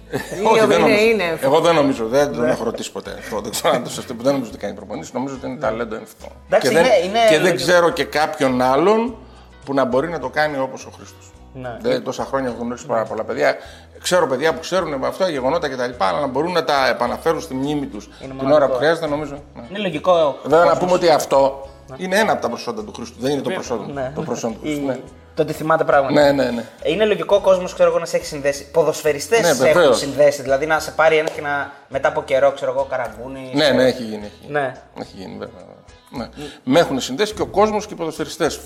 [0.50, 1.00] Όχι, δεν νομίζω.
[1.00, 1.38] είναι.
[1.40, 3.40] Εγώ δεν νομίζω, δεν τον έχω ρωτήσει ποτέ αυτό.
[3.40, 5.12] Δεν ξέρω αν το σωστό, δεν νομίζω ότι κάνει προπονήσεις.
[5.12, 6.26] Νομίζω ότι είναι ταλέντο είναι αυτό.
[6.46, 7.56] Εντάξει, και δεν, είναι- είναι και δεν λογικό.
[7.64, 9.16] ξέρω και κάποιον άλλον
[9.64, 11.32] που να μπορεί να το κάνει όπως ο Χρήστος.
[11.54, 11.76] Ναι.
[11.80, 13.56] Δεν, τόσα χρόνια έχω γνωρίσει πάρα πολλά παιδιά.
[14.02, 15.90] Ξέρω παιδιά που ξέρουν με αυτά γεγονότα κτλ.
[15.98, 18.70] Αλλά να μπορούν να τα επαναφέρουν στη μνήμη τους την ώρα μοναδικό.
[18.70, 19.34] που χρειάζεται, νομίζω.
[19.54, 19.62] ναι.
[19.70, 20.36] Είναι λογικό.
[20.44, 23.20] Βέβαια να πούμε ότι αυτό είναι ένα από τα προσόντα του Χρήστου.
[23.20, 24.12] Δεν είναι το προσόντα, Ναι.
[24.14, 24.86] το προσόντα του Η- Χρήστου.
[24.86, 24.98] Ναι.
[25.34, 26.20] Το ότι θυμάται πράγματα.
[26.22, 26.64] ναι, ναι, ναι.
[26.82, 28.70] Είναι λογικό ο κόσμος να σε έχει συνδέσει.
[28.70, 29.98] Ποδοσφαιριστές Ναι, σε έχουν βεβαίως.
[29.98, 30.42] συνδέσει.
[30.42, 33.50] Δηλαδή να σε πάρει ένα και να μετά από καιρό, ξέρω εγώ, καραγκούνι.
[33.54, 34.24] Ναι, ναι, έχει γίνει.
[34.24, 34.52] Έχει γίνει.
[34.52, 34.72] Ναι.
[35.00, 35.62] Έχει γίνει, βέβαια.
[36.10, 36.28] Ναι.
[36.64, 38.60] Με έχουν συνδέσει και ο κόσμος και οι ποδοσφαιριστές.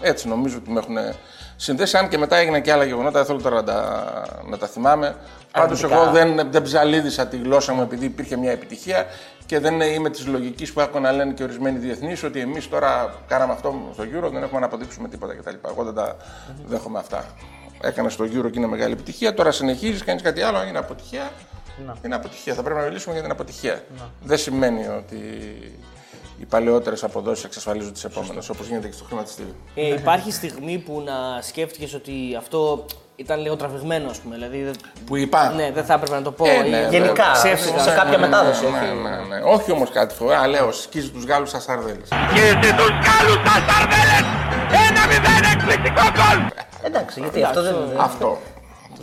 [0.00, 0.96] Έτσι νομίζω ότι με έχουν
[1.56, 1.96] συνδέσει.
[1.96, 4.04] Αν και μετά έγιναν και άλλα γεγονότα, δεν θέλω τώρα να τα,
[4.48, 5.16] να τα θυμάμαι.
[5.52, 6.02] Πάντως, Αρνητικά.
[6.02, 9.06] εγώ δεν, δεν ψαλίδησα τη γλώσσα μου επειδή υπήρχε μια επιτυχία
[9.46, 13.14] και δεν είμαι της λογικής που έχουν να λένε και ορισμένοι διεθνείς ότι εμείς τώρα
[13.26, 15.54] κάναμε αυτό στο Euro, δεν έχουμε να αποδείξουμε τίποτα κτλ.
[15.68, 16.16] Εγώ δεν τα
[16.66, 17.24] δέχομαι αυτά.
[17.80, 19.34] Έκανες στο Euro και είναι μεγάλη επιτυχία.
[19.34, 21.30] Τώρα συνεχίζεις, κάνεις κάτι άλλο, είναι αποτυχία.
[22.04, 22.54] Είναι αποτυχία.
[22.54, 23.82] Θα πρέπει να μιλήσουμε για την αποτυχία.
[24.22, 25.18] Δεν σημαίνει ότι
[26.40, 29.54] οι παλαιότερες αποδόσεις εξασφαλίζουν τις επόμενες, όπως γίνεται και στο χρηματιστήριο.
[29.74, 32.84] Ε, υπάρχει στιγμή που να σκέφτηκες ότι αυτό
[33.16, 34.34] ήταν λίγο τραβηγμένο, ας πούμε.
[34.34, 34.74] Δηλαδή, δεν-
[35.06, 35.50] Που είπα.
[35.52, 36.44] ναι, δεν θα έπρεπε να το πω.
[36.46, 37.78] Ε, ή- ναι, Γενικά, Ψεύτικα.
[37.78, 38.62] σε κάποια μετάδοση.
[38.62, 39.42] Ναι, όχι; ναι, ναι.
[39.44, 42.08] Όχι όμως κάτι φορά, λέω, σκίζει τους Γάλλους σαν σαρδέλες.
[42.34, 44.24] Γίνεται τους Γάλλους τα Σαρδέλες.
[44.88, 46.38] Ένα μηδέν εκπληκτικό γκολ.
[46.82, 47.94] Εντάξει, γιατί αυτό δεν είναι.
[47.98, 48.38] Αυτό.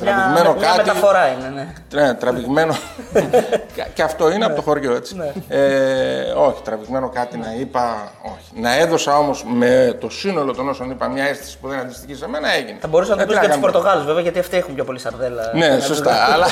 [0.02, 0.78] Μια, Τραβηγμένο μια κάτι.
[0.78, 2.02] μεταφορά είναι, ναι.
[2.02, 2.76] Ναι, τραβηγμένο.
[3.76, 5.16] Και- και αυτό είναι από το χωριό έτσι.
[5.50, 8.12] Ε, όχι, τραβηγμένο κάτι να είπα.
[8.24, 8.62] Όχι.
[8.62, 12.28] Να έδωσα όμως με το σύνολο των όσων είπα μια αίσθηση που δεν αντιστοιχεί σε
[12.28, 12.78] μένα έγινε.
[12.82, 13.72] Θα μπορούσα να Ε, το τι πεις για τους κάνουμε.
[13.72, 15.52] Πορτογάλους βέβαια, γιατί αυτοί έχουν πιο πολύ σαρδέλα.
[15.54, 16.12] Ναι, Να σωστά.
[16.12, 16.46] τους- αλλά,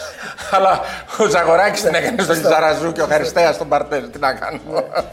[0.56, 0.80] αλλά
[1.20, 4.08] ο Ζαγοράκης την έκανε στον Λιζαραζού και ο Χαριστέας στον Παρτέρ.
[4.08, 4.58] Τι να κάνω.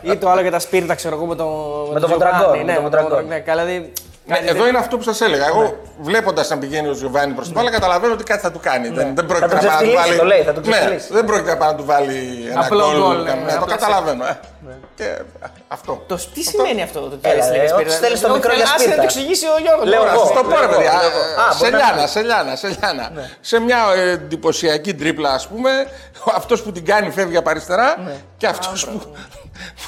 [0.01, 1.45] Ή το άλλο για τα σπίρτα, ξέρω εγώ, με το.
[1.93, 3.25] Με το Giovanni, Μοντραγκόν, με Ναι, το Μοντραγκόν.
[3.27, 3.93] Ναι, καλά, δηλαδή.
[4.25, 5.45] Ναι, εδώ είναι αυτό που σας έλεγα.
[5.47, 8.87] Εγώ βλέποντας να πηγαίνει ο Γιωβάνι προς την μπάλα, καταλαβαίνω ότι κάτι θα του κάνει.
[8.89, 9.59] Δεν, δεν πρόκειται Ναι.
[9.61, 10.17] Θα να τον πάει να του ξεφτυλίσει, βάλει.
[10.17, 11.13] το λέει, θα τον ναι, ξεφτυλίσει.
[11.13, 13.01] δεν πρόκειται να πάει να του βάλει ένα Απλό γκολ.
[13.01, 14.25] γκολ, ναι, καμιά- ναι, το απλά καταλαβαίνω.
[14.25, 14.39] Ε.
[14.95, 15.21] Και ε,
[15.67, 16.03] αυτό.
[16.07, 17.81] Το, τι σημαίνει αυτό το ότι Έλα, έστειλε ρε, σπίρτα.
[17.85, 18.89] ότι στέλνεις το Όχι, μικρό για άσε σπίρτα.
[18.89, 19.87] να το εξηγήσει ο Γιώργος.
[19.87, 20.25] Λέω Τώρα, εγώ.
[20.25, 20.91] Θα το πω, ρε εγώ, παιδιά.
[21.01, 21.41] λέω εγώ.
[21.41, 23.05] Α, Σε μπορεί να- λιάνα, σε λιάνα, σε λιάνα.
[23.41, 25.69] Σε μια ε, εντυπωσιακή τρίπλα, ας πούμε,
[26.39, 27.89] αυτός που την κάνει φεύγει από αριστερά
[28.37, 28.97] και αυτός που,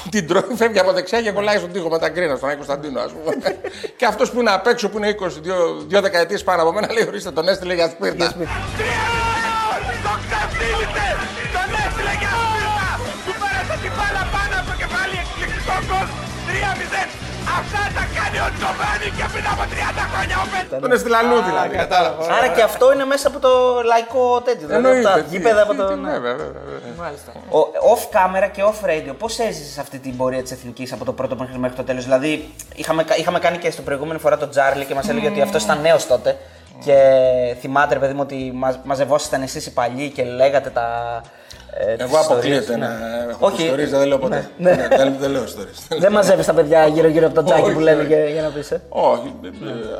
[0.02, 2.64] που την τρώει φεύγει από δεξιά και κολλάει στον τοίχο με τα γκρίνα, στον Άγιο
[2.64, 3.34] Κωνσταντίνο, ας πούμε.
[3.96, 6.92] και αυτός που είναι απ' έξω, που είναι 20, δύο, δύο δεκαετίες πάνω από μένα,
[6.92, 8.32] λέει: Ορίστε, τον έστειλε για σπίρτα.
[8.32, 8.46] Τρία
[9.12, 9.82] γκολ!
[10.02, 11.15] Το ξεφτύλισες!
[17.60, 20.76] Αυτά τα κάνει ο Τζοβάνι και πριν από 30 χρόνια ο Πέτρο!
[20.84, 21.74] Τον έστειλε αλλού δηλαδή.
[21.84, 22.26] κατάλαβες.
[22.36, 23.52] Άρα και αυτό είναι μέσα από το
[23.92, 24.66] λαϊκό τέτοιο.
[24.68, 25.08] Δηλαδή από Εννοείται.
[25.08, 25.86] τα τι- γήπεδα από τι- το.
[25.88, 26.92] τι- ναι, βέβαια, βέβαια.
[27.02, 27.30] Μάλιστα.
[27.58, 31.12] Ο- Off camera και off radio, πώς έζησες αυτή την πορεία της εθνικής από το
[31.18, 32.32] πρώτο μέχρι μέχρι το τέλος; Δηλαδή,
[32.74, 35.62] είχαμε, κα- είχαμε κάνει και στο προηγούμενη φορά τον Τζάρλι και μας έλεγε ότι αυτός
[35.62, 36.30] ήταν νέος τότε.
[36.84, 36.96] Και
[37.60, 40.86] θυμάται, ρε παιδί μου, ότι μα, μαζευόσασταν εσείς οι παλιοί και λέγατε τα.
[41.78, 42.88] Ε, τις Εγώ αποκλείεται ιστορίες.
[42.88, 43.30] να Ναι.
[43.30, 43.62] έχω Όχι.
[43.62, 44.50] ιστορίες, δεν λέω ποτέ.
[44.58, 44.70] Ναι.
[44.70, 45.86] Ναι, Δεν δεν λέω ιστορίες.
[46.02, 48.06] Δεν μαζεύεις τα παιδιά γύρω-γύρω από το τζάκι Όχι, που λένε όχι.
[48.06, 48.70] για, για να πεις.
[48.70, 48.82] Ε.
[48.88, 49.34] Όχι.
[49.44, 49.48] ε,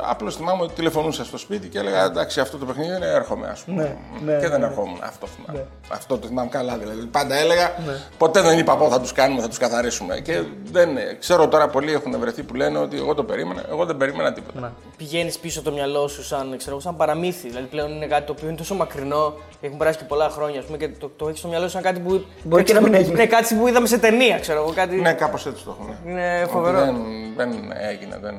[0.09, 3.59] Απλώς θυμάμαι ότι τηλεφωνούσα στο σπίτι και έλεγα εντάξει, αυτό το παιχνίδι είναι έρχομαι, ας
[3.61, 3.97] πούμε.
[4.25, 4.99] ναι, και δεν ερχόμουν.
[5.03, 5.65] Αυτό θυμάμαι.
[5.89, 6.77] Αυτό το θυμάμαι καλά.
[6.77, 7.05] Δηλαδή.
[7.05, 7.71] Πάντα έλεγα,
[8.17, 10.19] ποτέ δεν είπα πω θα τους κάνουμε, θα τους καθαρίσουμε.
[10.19, 13.61] Και δεν, ξέρω τώρα πολλοί έχουν βρεθεί που λένε ότι εγώ το περίμενα.
[13.69, 14.73] Εγώ δεν περίμενα τίποτα.
[14.97, 17.47] Πηγαίνεις πίσω το μυαλό σου σαν, ξέρω, εγώ, σαν παραμύθι.
[17.47, 20.65] Δηλαδή πλέον είναι κάτι το οποίο είναι τόσο μακρινό, έχουν περάσει και πολλά χρόνια ας
[20.65, 22.25] πούμε, και το, το έχεις στο μυαλό σου σαν κάτι που.
[22.43, 23.15] Μπορεί και να μην έγινε.
[23.15, 24.71] Ναι, κάτι που είδαμε σε ταινία, ξέρω εγώ.
[24.75, 24.95] Κάτι...
[24.95, 25.95] Ναι, κάπως έτσι το έχω.
[26.05, 26.11] Ναι.
[26.11, 26.79] Είναι Ότι φοβερό.
[26.79, 26.95] Δεν,
[27.35, 27.51] δεν
[27.89, 28.17] έγινε.
[28.21, 28.35] Δεν,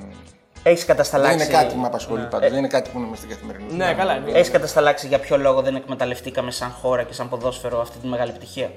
[0.62, 1.34] Έχεις δεν κατασταλάξει.
[1.34, 2.48] είναι κάτι που με απασχολεί πάντως.
[2.48, 3.86] Δεν είναι κάτι που είναι μες στην καθημερινότητα.
[3.86, 4.16] Ναι, καλά.
[4.16, 4.30] είναι.
[4.38, 8.30] Έχεις κατασταλάξει για ποιο λόγο δεν εκμεταλλευτήκαμε σαν χώρα και σαν ποδόσφαιρο αυτή τη μεγάλη
[8.30, 8.70] επιτυχία;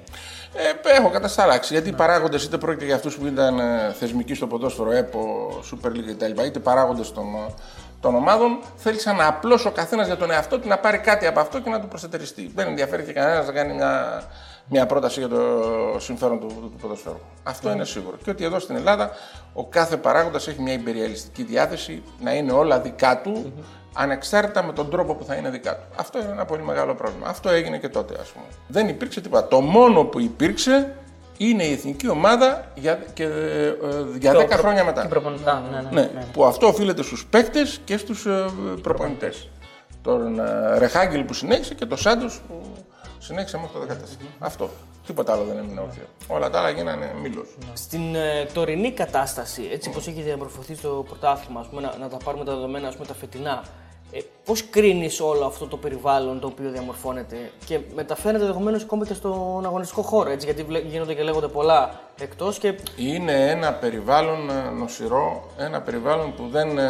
[0.87, 1.73] Ε, έχω κατασταλάξει.
[1.73, 5.87] Γιατί οι παράγοντες είτε πρόκειται για αυτούς που ήταν ε, θεσμικοί στο ποδόσφαιρο, ΕΠΟ, Super
[5.87, 7.53] League κτλ., είτε παράγοντες των, ε,
[8.01, 11.59] των ομάδων, θέλησαν απλώ ο καθένας για τον εαυτό του να πάρει κάτι από αυτό
[11.59, 12.51] και να του προσετεριστεί.
[12.55, 14.23] Δεν ενδιαφέρει και κανένας να κάνει μια,
[14.67, 15.39] μια πρόταση για το
[15.99, 17.19] συμφέρον του, του, του ποδοσφαίρου.
[17.43, 18.17] Αυτό είναι σίγουρο.
[18.23, 19.11] Και ότι εδώ στην Ελλάδα
[19.53, 23.53] ο κάθε παράγοντας έχει μια υπεριαλιστική διάθεση να είναι όλα δικά του,
[23.93, 25.83] ανεξάρτητα με τον τρόπο που θα είναι δικά του.
[25.95, 27.27] Αυτό είναι ένα πολύ μεγάλο πρόβλημα.
[27.27, 28.45] Αυτό έγινε και τότε, ας πούμε.
[28.67, 29.47] Δεν υπήρξε τίποτα.
[29.47, 30.95] Το μόνο που υπήρξε
[31.49, 33.75] είναι η εθνική ομάδα για, και, ε, ε,
[34.19, 35.01] για 10 χρόνια μετά.
[35.01, 36.01] Την προπονητά, ναι, ναι.
[36.01, 38.45] Ναι, που αυτό οφείλεται στους παίκτες και στους ε,
[38.81, 39.49] προπονητές.
[40.01, 42.61] Τον ε, Ρεχάγκελ που συνέχισε και τον Σάντος που
[43.17, 44.25] συνέχισε μέχρι το 2014.
[44.39, 44.69] Αυτό.
[45.05, 46.03] Τίποτα άλλο δεν έμεινε όρθιο.
[46.27, 47.47] Όλα τα άλλα γίνανε μήλος.
[47.73, 52.17] Στην ε, τωρινή κατάσταση, έτσι πως έχει διαμορφωθεί στο πρωτάθλημα, ας πούμε, να, να τα
[52.17, 53.63] πάρουμε τα δεδομένα ας πούμε, τα φετινά,
[54.11, 59.13] ε, πώς κρίνεις όλο αυτό το περιβάλλον το οποίο διαμορφώνεται και μεταφέρεται ενδεχομένως ακόμα και
[59.13, 64.49] στον αγωνιστικό χώρο, έτσι, γιατί βλέ- γίνονται και λέγονται πολλά εκτός και Είναι ένα περιβάλλον
[64.49, 66.89] ε, νοσηρό, ένα περιβάλλον που δεν ε,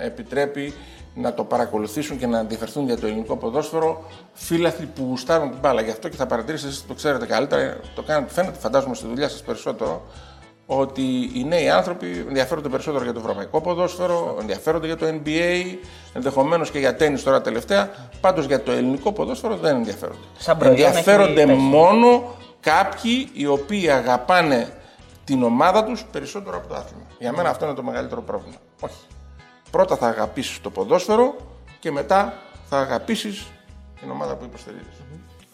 [0.00, 0.74] επιτρέπει
[1.14, 5.80] να το παρακολουθήσουν και να ενδιαφερθούν για το ελληνικό ποδόσφαιρο φίλαθλοι που γουστάρουν την μπάλα.
[5.80, 9.28] Γι' αυτό και θα παρατηρήσετε, εσείς το ξέρετε καλύτερα, το κάνετε, φαίνεται φαντάζομαι στη δουλειά
[9.28, 10.02] σας περισσότερο,
[10.66, 15.76] ότι οι νέοι άνθρωποι ενδιαφέρονται περισσότερο για το ευρωπαϊκό ποδόσφαιρο, ενδιαφέρονται για το NBA,
[16.12, 17.90] ενδεχομένως και για τέννη τώρα τελευταία.
[18.20, 20.18] Πάντως για το ελληνικό ποδόσφαιρο δεν ενδιαφέρονται.
[20.38, 21.60] Σαν προϊόν ενδιαφέρονται έχει πέσει.
[21.60, 24.72] μόνο κάποιοι οι οποίοι αγαπάνε
[25.24, 27.04] την ομάδα τους περισσότερο από το άθλημα.
[27.18, 28.56] Για μένα αυτό είναι το μεγαλύτερο πρόβλημα.
[28.80, 29.04] Όχι.
[29.70, 31.36] Πρώτα θα αγαπήσεις το ποδόσφαιρο
[31.78, 32.34] και μετά
[32.68, 33.46] θα αγαπήσεις
[34.00, 34.96] την ομάδα που υποστηρίζεις.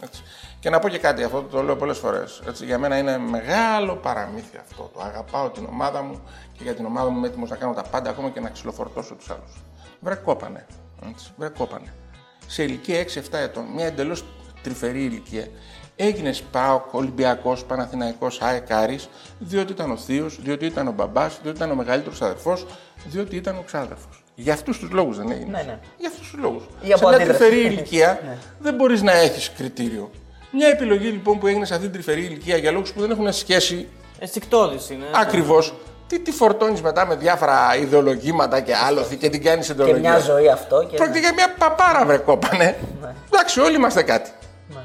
[0.01, 0.23] Έτσι.
[0.63, 2.43] Και να πω και κάτι, αυτό το λέω πολλές φορές.
[2.49, 4.91] Έτσι, για μένα είναι μεγάλο παραμύθι αυτό.
[4.95, 6.23] Το αγαπάω την ομάδα μου
[6.53, 9.15] και για την ομάδα μου είμαι έτοιμος να κάνω τα πάντα ακόμα και να ξυλοφορτώσω
[9.15, 9.53] τους άλλους.
[10.01, 10.67] Βρε κόπανε.
[11.11, 11.95] Έτσι, βρε κόπανε.
[12.47, 14.25] Σε ηλικία 6-7 ετών, μια εντελώς
[14.63, 15.47] τρυφερή ηλικία,
[15.97, 21.57] έγινες ΠΑΟΚ, Ολυμπιακός, Παναθηναϊκός, ΑΕΚ Άρης, διότι ήταν ο θείος, διότι ήταν ο μπαμπάς, διότι
[21.57, 22.67] ήταν ο μεγαλύτερος αδερφός,
[23.07, 24.25] διότι ήταν ο ξάδερφος.
[24.35, 25.51] Για αυτούς τους λόγους δεν έγινε.
[25.51, 25.79] Ναι, ναι.
[25.99, 26.65] Για αυτούς τους λόγους.
[26.83, 27.39] Ή Σε από μια αντίδραση.
[27.39, 30.11] τρυφερή ηλικία δεν μπορείς να έχεις κριτήριο.
[30.53, 33.33] Μια επιλογή λοιπόν που έγινε σε αυτή την τρυφερή ηλικία για λόγους που δεν έχουν
[33.33, 33.89] σχέση
[34.19, 35.05] αισθηκτόδη είναι.
[35.15, 35.75] ακριβώς.
[36.07, 40.19] Τι τη φορτώνεις μετά με διάφορα ιδεολογήματα και άλοθη και την κάνεις Και ιδεολογία; μια
[40.19, 40.87] ζωή αυτό.
[40.91, 40.97] Και...
[40.97, 42.79] Πρόκειται για μια παπάρα, βρε κόπανε.
[43.33, 44.31] Εντάξει, όλοι είμαστε κάτι.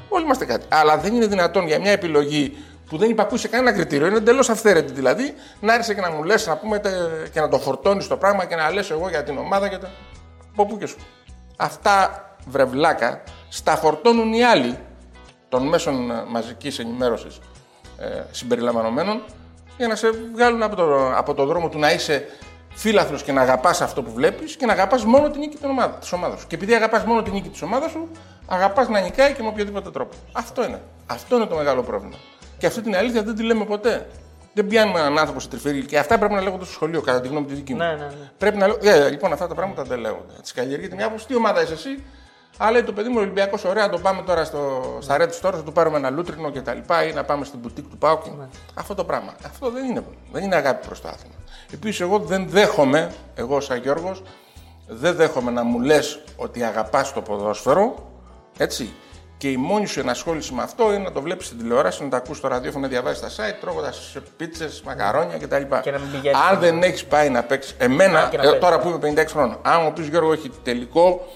[0.08, 0.66] Όλοι είμαστε κάτι.
[0.68, 2.56] Αλλά δεν είναι δυνατόν για μια επιλογή
[2.88, 6.22] που δεν υπακούει σε κανένα κριτήριο, είναι εντελώς αυθαίρετη δηλαδή, να έρθεις και να μου
[6.24, 6.92] λες, να πούμε τε-
[7.32, 9.90] και να το φορτώνεις το πράγμα και να λες εγώ για την ομάδα και τα.
[10.52, 10.96] Από πού και σου.
[11.56, 14.78] Αυτά βρεβλάκα στα φορτώνουν οι άλλοι
[15.48, 17.38] των μέσων μαζικής ενημέρωσης
[17.98, 19.22] ε, συμπεριλαμβανομένων
[19.76, 22.28] για να σε βγάλουν από το, από το δρόμο του να είσαι
[22.74, 25.94] φίλαθλος και να αγαπάς αυτό που βλέπεις και να αγαπάς μόνο την νίκη της ομάδα,
[25.94, 26.46] της ομάδας σου.
[26.46, 28.08] Και επειδή αγαπάς μόνο την νίκη της ομάδας σου,
[28.46, 30.14] αγαπάς να νικάει και με οποιοδήποτε τρόπο.
[30.32, 30.80] Αυτό είναι.
[31.06, 32.16] Αυτό είναι το μεγάλο πρόβλημα.
[32.58, 34.06] Και αυτή την αλήθεια δεν τη λέμε ποτέ.
[34.54, 37.28] Δεν πιάνουμε έναν άνθρωπο σε τρυφερή και αυτά πρέπει να λέγονται στο σχολείο, κατά τη
[37.28, 37.78] γνώμη της δική μου.
[37.78, 38.30] Ναι, ναι, ναι.
[38.38, 38.78] Πρέπει να λέω.
[38.82, 40.32] Ε, λοιπόν, αυτά τα πράγματα δεν λέγονται.
[40.38, 41.26] Έτσι καλλιεργείται μια άποψη.
[41.26, 42.04] Τι ομάδα είσαι εσύ,
[42.58, 45.28] αλλά λέει το παιδί μου ο Ολυμπιακός, ωραία, να το πάμε τώρα στο, στα Red
[45.40, 46.78] Stores, να του πάρουμε ένα λούτρινο κτλ.
[47.08, 48.22] ή να πάμε στην μπουτίκ του Πάουκ.
[48.74, 49.34] Αυτό το πράγμα.
[49.46, 51.34] Αυτό δεν είναι, δεν είναι αγάπη προς το άθλημα.
[51.72, 54.22] Επίσης, εγώ δεν δέχομαι, εγώ σαν Γιώργος,
[54.88, 57.94] δεν δέχομαι να μου λες ότι αγαπάς το ποδόσφαιρο,
[58.58, 58.92] έτσι.
[59.38, 62.16] Και η μόνη σου ενασχόληση με αυτό είναι να το βλέπεις στην τηλεόραση, να το
[62.16, 65.62] ακούς στο ραδιόφωνο, να διαβάζει τα site, τρώγοντας πίτσες, μακαρόνια κτλ.
[65.82, 67.74] Και να μην πηγαίνεις Αν στο- δεν έχεις πάει να παίξεις.
[67.78, 68.60] Εμένα, Α, και να ε, παίξεις.
[68.64, 71.26] τώρα που είμαι 56 χρόνων, αν μου πεις Γιώργο, έχει τελικό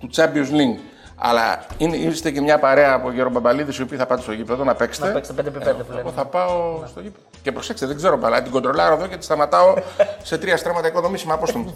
[0.00, 0.78] του Champions League.
[1.22, 4.64] Αλλά είναι, είστε και μια παρέα από Γιώργο Μπαμπαλίδης, οι οποίοι θα πάτε στο γήπεδο
[4.64, 5.06] να παίξετε.
[5.06, 6.10] Να παίξετε 5x5 που Εγώ λένε.
[6.16, 7.24] θα πάω στο γήπεδο.
[7.42, 8.42] Και προσέξτε, δεν ξέρω μπαλά.
[8.42, 9.74] Την κοντρολάρω εδώ και τη σταματάω
[10.22, 11.36] σε τρία στρέμματα οικοδομήσιμα.
[11.38, 11.74] Πώ το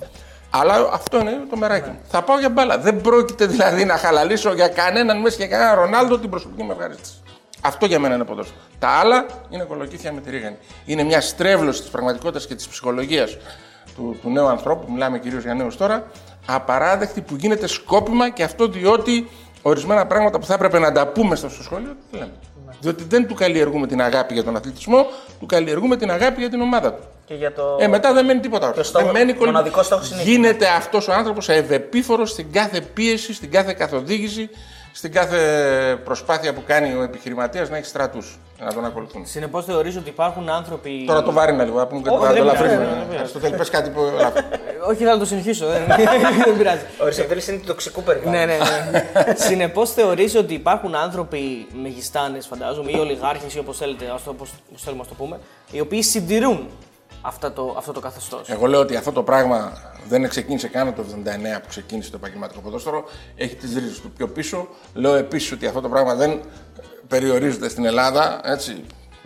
[0.51, 1.99] Αλλά αυτό είναι το μεράκι μου.
[2.09, 2.79] Θα πάω για μπάλα.
[2.79, 7.15] Δεν πρόκειται δηλαδή να χαλαλίσω για κανέναν μέσα και κανέναν Ρονάλντο την προσωπική μου ευχαρίστηση.
[7.61, 8.59] Αυτό για μένα είναι ποδόσφαιρο.
[8.79, 10.57] Τα άλλα είναι κολοκύθια με τη ρίγανη.
[10.85, 13.37] Είναι μια στρέβλωση της πραγματικότητας και της ψυχολογίας
[13.97, 16.07] του, του νέου ανθρώπου, μιλάμε κυρίως για νέους τώρα,
[16.47, 19.29] απαράδεκτη που γίνεται σκόπιμα και αυτό διότι
[19.63, 22.33] ορισμένα πράγματα που θα έπρεπε να τα πούμε στο σχολείο δεν λέμε.
[22.81, 25.07] Διότι δεν του καλλιεργούμε την αγάπη για τον αθλητισμό,
[25.41, 27.03] του καλλιεργούμε την αγάπη για την ομάδα του.
[27.25, 27.77] Και για το...
[27.81, 28.75] Ε, μετά δεν μένει τίποτα άλλο.
[28.75, 32.53] Και ο στόχος- Δεν μένει κολλη- μοναδικός στόχος είναι Γίνεται αυτός ο άνθρωπος ευεπίφορο στην
[32.53, 34.51] κάθε πίεση, στην κάθε καθοδήγηση,
[34.93, 35.39] στην κάθε
[36.05, 39.27] προσπάθεια που κάνει ο επιχειρηματίας να έχει στρατούς να τον ακολουθούν.
[39.27, 41.05] Συνεπώς θεωρείς ότι υπάρχουν άνθρωποι.
[41.07, 42.77] Τώρα το βάρινα λίγο, να πούμε και Όχι, το δεν ελαφρύνουμε.
[42.79, 43.29] πειράζει, δεν πειράζει.
[43.31, 44.47] Στο τέλο πες κάτι που ελαφρύνει.
[44.89, 45.67] Όχι, θα το συνεχίσω.
[45.67, 45.87] δεν-
[46.45, 46.81] δεν πειράζει.
[47.01, 48.33] Ο Αριστοτέλης είναι του τοξικού περιβάλλον.
[48.33, 48.57] ναι, ναι,
[48.91, 49.35] ναι.
[49.37, 54.51] Συνεπώς θεωρείς ότι υπάρχουν άνθρωποι μεγιστάνες, φαντάζομαι, ή ολιγάρχες ή όπως θέλετε, ας το, όπως,
[54.71, 55.39] όπως θέλουμε να το πούμε,
[55.71, 56.69] οι οποίοι συντηρούν
[57.23, 59.73] αυτά το, αυτό το καθεστώς; Εγώ λέω ότι αυτό το πράγμα
[60.09, 63.05] δεν ξεκίνησε καν το 79 που ξεκίνησε το επαγγελματικό ποδόσφαιρο.
[63.37, 64.69] Έχει τις ρίζες του πιο πίσω.
[64.95, 66.41] Λέω επίσης ότι αυτό το πράγμα δεν
[67.09, 68.41] περιορίζεται στην Ελλάδα.
[68.45, 68.85] Έτσι.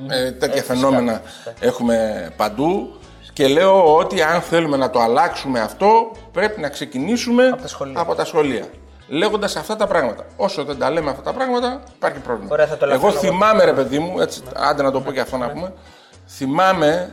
[0.09, 1.23] Ε, τέτοια φαινόμενα
[1.61, 2.93] έχουμε παντού.
[3.33, 8.01] Και λέω ότι αν θέλουμε να το αλλάξουμε αυτό, πρέπει να ξεκινήσουμε τα σχολεία.
[8.01, 8.64] από τα σχολεία.
[9.09, 10.25] λέγοντας αυτά τα πράγματα.
[10.37, 12.49] Όσο δεν τα λέμε αυτά τα πράγματα, υπάρχει πρόβλημα.
[12.53, 13.21] Ωραία, θα το Εγώ ελαφρύνω εγώ.
[13.21, 15.73] θυμάμαι, ρε παιδί μου, έτσι, άντε να το πω και αυτό να πούμε.
[16.27, 17.12] Θυμάμαι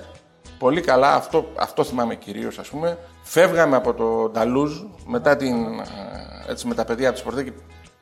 [0.60, 2.98] πολύ καλά, αυτό, αυτό θυμάμαι κυρίως, ας πούμε.
[3.24, 4.72] Φεύγαμε από το Νταλούζ
[5.06, 7.52] μετά την, ε, έτσι, με τα παιδιά από τη Σπορτέ και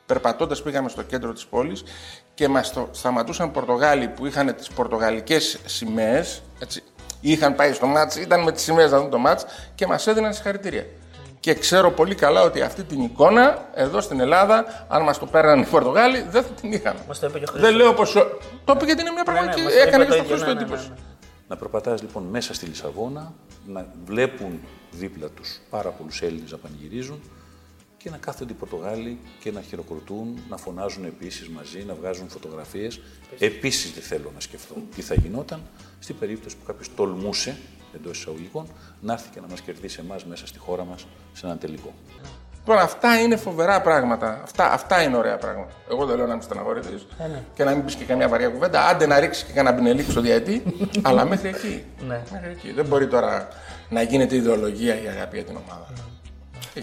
[0.06, 1.84] περπατώντας πήγαμε στο κέντρο της πόλης
[2.34, 6.42] και μας σταματούσαν Πορτογάλοι που είχαν τις πορτογαλικές σημαίες.
[7.20, 9.44] Είχαν πάει στο μάτς, ήταν με τις σημαίες να δουν το μάτς
[9.74, 10.86] και μας έδιναν συγχαρητήρια.
[11.40, 15.60] Και ξέρω πολύ καλά ότι αυτή την εικόνα εδώ στην Ελλάδα, αν μας το παίρναν
[15.60, 16.96] οι Πορτογάλοι, δεν θα την είχαν.
[17.08, 17.70] Μας το είπε και ο Χρήστος.
[17.70, 18.12] Δεν λέω πως.
[18.64, 19.62] Το είπε γιατί είναι μια πραγματική.
[19.62, 20.88] μας το είπε έκανε το και στο ίδιο, Χρήστο ναι, ναι, εντύπωση.
[20.88, 21.00] ναι, ναι.
[21.48, 23.32] Να περπατάς λοιπόν μέσα στη Λισαβόνα,
[23.66, 27.22] να βλέπουν δίπλα τους πάρα πολλούς Έλληνες να πανηγυρίζουν
[28.04, 33.00] και να κάθονται οι Πορτογάλοι και να χειροκροτούν, να φωνάζουν επίσης μαζί, να βγάζουν φωτογραφίες.
[33.38, 35.60] Επίσης δεν θέλω να σκεφτώ τι θα γινόταν
[35.98, 37.56] στην περίπτωση που κάποιος τολμούσε,
[37.94, 38.66] εντός εισαγωγικών,
[39.00, 41.94] να έρθει και να μας κερδίσει εμάς μέσα στη χώρα μας σε έναν τελικό.
[42.58, 44.40] Λοιπόν, αυτά είναι φοβερά πράγματα.
[44.42, 45.72] Αυτά, αυτά είναι ωραία πράγματα.
[45.90, 46.94] Εγώ δεν λέω να μην στεναχωρηθεί
[47.54, 48.86] και να μην πεις και καμιά βαριά κουβέντα.
[48.86, 50.62] Άντε να ρίξεις και κανένα μπινελίκι στο διαετή,
[51.02, 51.84] αλλά μέχρι εκεί.
[52.06, 52.72] μέχρι εκεί.
[52.72, 53.48] Δεν μπορεί τώρα
[53.88, 56.13] να γίνεται ιδεολογία η αγάπη για την ομάδα.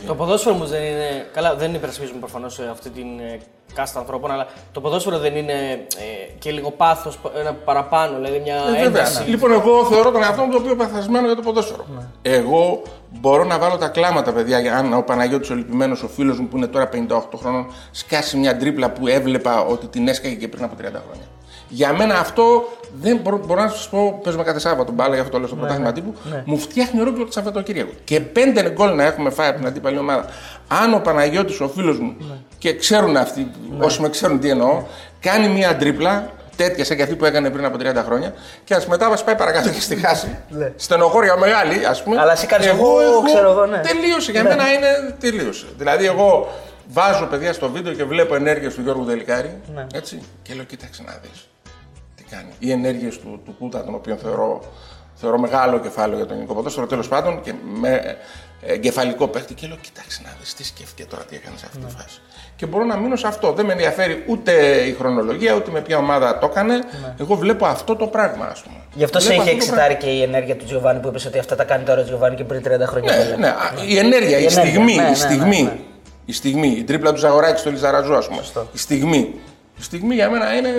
[0.08, 1.28] Το ποδόσφαιρο όμως δεν είναι.
[1.34, 3.40] Καλά, δεν υπερασπίζουμε προφανώς αυτή την ε,
[3.74, 8.56] κάστα ανθρώπων, αλλά το ποδόσφαιρο δεν είναι ε, και λίγο πάθος ένα παραπάνω, δηλαδή μια
[8.56, 8.86] Ε, βέβαια.
[8.86, 9.24] ένταση.
[9.24, 11.86] Λοιπόν, εγώ θεωρώ τον εαυτό μου το οποίο παθασμένο για το ποδόσφαιρο.
[12.22, 12.82] Εγώ
[13.20, 16.48] μπορώ να βάλω τα κλάματα, παιδιά, για αν ο Παναγιώτης ο λυπημένος, ο φίλος μου
[16.48, 20.64] που είναι τώρα 58 χρόνων, σκάσει μια τρίπλα που έβλεπα ότι την έσκαγε και πριν
[20.64, 21.26] από 30 χρόνια.
[21.74, 22.68] Για μένα αυτό
[23.02, 25.56] δεν μπορώ, μπορώ να σας πω, παίζουμε κάθε Σάββατο μπάλα, γι' αυτό το λέω στο
[25.56, 26.14] πρωτάθλημα τύπου.
[26.46, 27.92] Μου φτιάχνει ολόκληρο το Σαββατοκύριακο.
[28.04, 30.26] Και πέντε γκολ να έχουμε φάει από την αντίπαλη ομάδα.
[30.68, 32.16] Αν ο Παναγιώτης ο φίλος μου,
[32.58, 34.84] και ξέρουν αυτοί, όσοι με ξέρουν τι εννοώ,
[35.20, 38.88] κάνει μια τρίπλα τέτοια σαν και αυτή που έκανε πριν από 30 χρόνια και ας
[38.88, 40.38] μετά μας πάει παρακάτω και στη χάση.
[40.76, 42.20] Στενοχώρια μεγάλη, ας πούμε.
[42.20, 43.78] Αλλά εσύ κάνεις εγώ, ξέρω εγώ, ναι.
[43.78, 44.32] Τελείωσε.
[44.32, 45.66] Για μένα είναι τελείωσε.
[45.78, 46.50] Δηλαδή, εγώ
[46.88, 49.62] βάζω παιδιά στο βίντεο και βλέπω ενέργειε του Γιώργου Δελικάρη.
[49.94, 51.51] Έτσι, και λέω, κοίταξε να δεις.
[52.32, 52.52] Τι κάνει.
[52.60, 54.62] Οι ενέργειες του, του Κούτα, τον οποίο θεωρώ,
[55.14, 57.90] θεωρώ μεγάλο κεφάλαιο για τον ελληνικό ποδόσφαιρο, τέλος πάντων και με
[58.62, 59.54] ε, εγκεφαλικό παίχτη.
[59.54, 62.22] Και λέω, κοίταξε να δεις τι σκέφτηκε τώρα, τι έκανε σε αυτή τη φάση.
[62.56, 63.52] Και μπορώ να μείνω σε αυτό.
[63.52, 64.52] Δεν με ενδιαφέρει ούτε
[64.88, 66.80] η χρονολογία, ούτε με ποια ομάδα το έκανε.
[67.20, 68.76] Εγώ βλέπω αυτό το πράγμα, ας πούμε.
[68.94, 69.92] Γι' αυτό σε Βλέπω είχε αυτό το πράγμα.
[69.92, 72.36] εξητάρει και η ενέργεια του Τζιοβάνι που είπες ότι αυτά τα κάνει τώρα ο Τζιοβάνι
[72.36, 73.18] και πριν 30 χρόνια.
[73.18, 75.62] Ναι, δεν ναι, α, η ενέργεια, η, Η ενέργεια, στιγμή, ναι, ναι, η ναι, στιγμή.
[75.64, 75.78] ναι.
[76.26, 78.42] Η στιγμή, η τρίπλα του Ζαγοράκη στο Λιζαραζού, ας πούμε.
[78.74, 79.34] Η στιγμή.
[79.80, 80.70] Η στιγμή για μένα είναι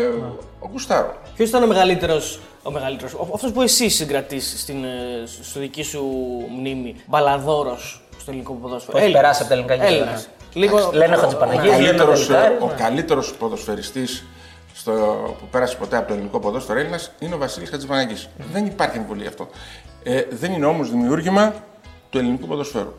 [0.62, 1.14] ο Κουστάρο.
[1.36, 2.40] Ποιος ήταν ο μεγαλύτερος.
[2.62, 4.88] Ο μεγαλύτερος, αυτός που εσύ συγκρατείς στην, ε,
[5.42, 6.04] στο δική σου
[6.58, 9.22] μνήμη, μπαλαδόρος στο ελληνικό ποδόσφαιρο; Που έχει Έλληνας.
[9.22, 10.28] περάσει από τα ελληνικά γήπεδα, Έλληνας.
[10.54, 10.60] ναι.
[10.60, 10.90] Λίγο...
[10.92, 12.54] Λένε Ο Χατζηπαναγίου, λένε καλύτερος, Δελικάρη.
[12.60, 14.24] ο καλύτερος ποδοσφαιριστής
[14.74, 14.92] στο,
[15.38, 18.28] που πέρασε ποτέ από το ελληνικό ποδόσφαιρο Έλληνας είναι ο Βασίλης Χατζηπαναγής.
[18.52, 19.48] Δεν υπάρχει εμβολία αυτό.
[20.02, 21.54] Ε, δεν είναι όμως δημιούργημα
[22.10, 22.94] του ελληνικού ποδοσφαίρου.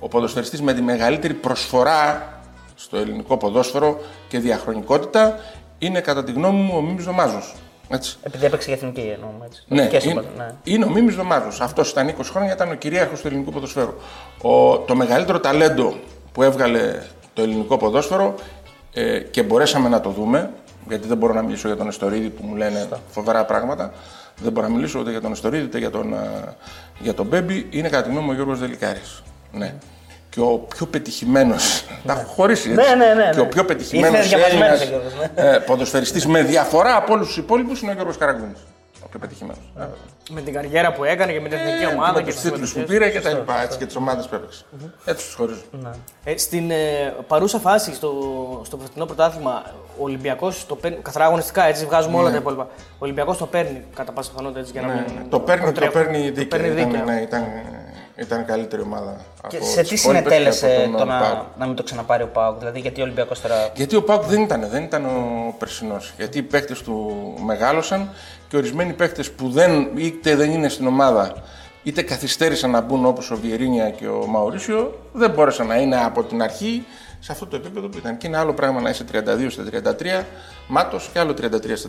[0.00, 2.32] Ο ποδοσφαιριστής με τη μεγαλύτερη προσφορά
[2.74, 5.38] στο ελληνικό ποδόσφαιρο και διαχρονικότητα
[5.78, 7.54] είναι κατά τη γνώμη μου ο Μίμης Δωμάζος.
[7.88, 8.16] Έτσι.
[8.22, 9.64] Επειδή έπαιξε για εθνική εννοούμε έτσι.
[9.68, 10.54] Ναι, Εθνικές είναι, ομάδες, ναι.
[10.64, 11.60] είναι ο Μίμης Δωμάζος.
[11.60, 13.94] Αυτός ήταν 20 χρόνια, ήταν ο κυρίαρχος του ελληνικού ποδοσφαίρου.
[14.42, 15.96] Ο, το μεγαλύτερο ταλέντο
[16.32, 17.02] που έβγαλε
[17.34, 18.34] το ελληνικό ποδόσφαιρο
[18.92, 20.50] ε, και μπορέσαμε να το δούμε,
[20.88, 23.92] γιατί δεν μπορώ να μιλήσω για τον Εστορίδη που μου λένε φοβερά πράγματα.
[24.42, 26.54] Δεν μπορώ να μιλήσω ούτε για τον Εστορίδη ούτε για τον, ε,
[26.98, 27.66] για τον Μπέμπι.
[27.70, 29.22] Είναι κατά τη γνώμη μου ο Γιώργος Δελικάρης.
[29.52, 29.74] Ναι.
[30.38, 31.84] Και ο πιο πετυχημένος.
[32.06, 32.88] Τα έχω χωρίσει έτσι.
[32.88, 33.40] Ναι, ναι, ναι, Και ναι.
[33.42, 35.42] ο πιο πετυχημένος Ήρθε διαβασμένος ο Γιώργος, ναι.
[35.50, 38.58] ε, ποδοσφαιριστής με διαφορά από όλους τους υπόλοιπους είναι ο Γιώργος Καραγκούνης.
[39.04, 39.72] Ο πιο πετυχημένος.
[40.30, 42.72] Με την καριέρα που έκανε και με την εθνική ομάδα και και τους τις τίτλους
[42.72, 42.98] που συμμετοχές.
[43.08, 43.62] πήρε και τα λοιπά.
[43.62, 44.64] Έτσι, και τις ομάδες που έπαιξε.
[45.04, 45.60] Έτσι τους χωρίζω.
[46.24, 46.76] Ε, στην ε,
[47.26, 48.12] παρούσα φάση στο,
[48.66, 49.62] στο φετινό πρωτάθλημα,
[49.98, 50.98] ο Ολυμπιακός το παίρνει.
[51.02, 52.62] Καθαρά αγωνιστικά, έτσι βγάζουμε όλα τα υπόλοιπα.
[52.78, 55.04] Ο Ολυμπιακός το παίρνει κατά πάσα πιθανότητα έτσι για να Ναι, μην.
[55.14, 55.28] ναι.
[55.28, 55.92] Το παίρνει, το προτρέχουν.
[55.92, 57.04] παίρνει Το δίκαια.
[58.26, 58.40] Παίρνει Ήταν, δίκαια.
[58.40, 59.16] ναι, ήταν, ήταν καλύτερη ομάδα.
[59.48, 61.22] Και από σε τις τι υπόλοιπες και συνετέλεσε από τον το Πάοκ.
[61.22, 63.70] να, να μην το ξαναπάρει ο Πάοκ, δηλαδή γιατί ο Ολυμπιακός τώρα.
[63.74, 66.12] Γιατί ο Πάουκ δεν ήταν, δεν ήταν ο περσινός.
[66.16, 67.12] Γιατί οι παίκτες του
[67.44, 68.10] μεγάλωσαν
[68.48, 71.32] και ορισμένοι παίκτες που δεν, είτε δεν είναι στην ομάδα,
[71.82, 76.22] είτε καθυστέρησαν να μπουν όπως ο Βιερίνια και ο Μαουρίσιο, δεν μπόρεσαν να είναι από
[76.24, 76.84] την αρχή
[77.20, 78.16] σε αυτό το επίπεδο που ήταν.
[78.16, 79.64] Και είναι άλλο πράγμα να είσαι 32 στα
[80.20, 80.24] 33
[80.68, 81.88] μάτος και άλλο 33 στα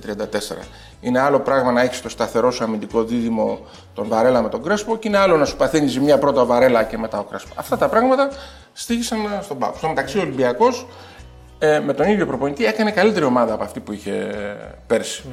[0.60, 0.66] 34.
[1.02, 3.60] Είναι άλλο πράγμα να έχεις το σταθερό σου αμυντικό δίδυμο
[3.94, 6.84] τον Βαρέλα με τον Κρέσπο και είναι άλλο να σου παθαίνεις ζημιά πρώτα ο Βαρέλα
[6.84, 7.54] και μετά ο Κρέσπο.
[7.56, 8.30] Αυτά τα πράγματα
[8.74, 9.76] στήγησαν στον Πάουκ.
[9.76, 10.88] Στο μεταξύ ο Ολυμπιακός
[11.60, 14.32] ε, με τον ίδιο προπονητή έκανε καλύτερη ομάδα από αυτή που είχε
[14.88, 15.24] πέρσι.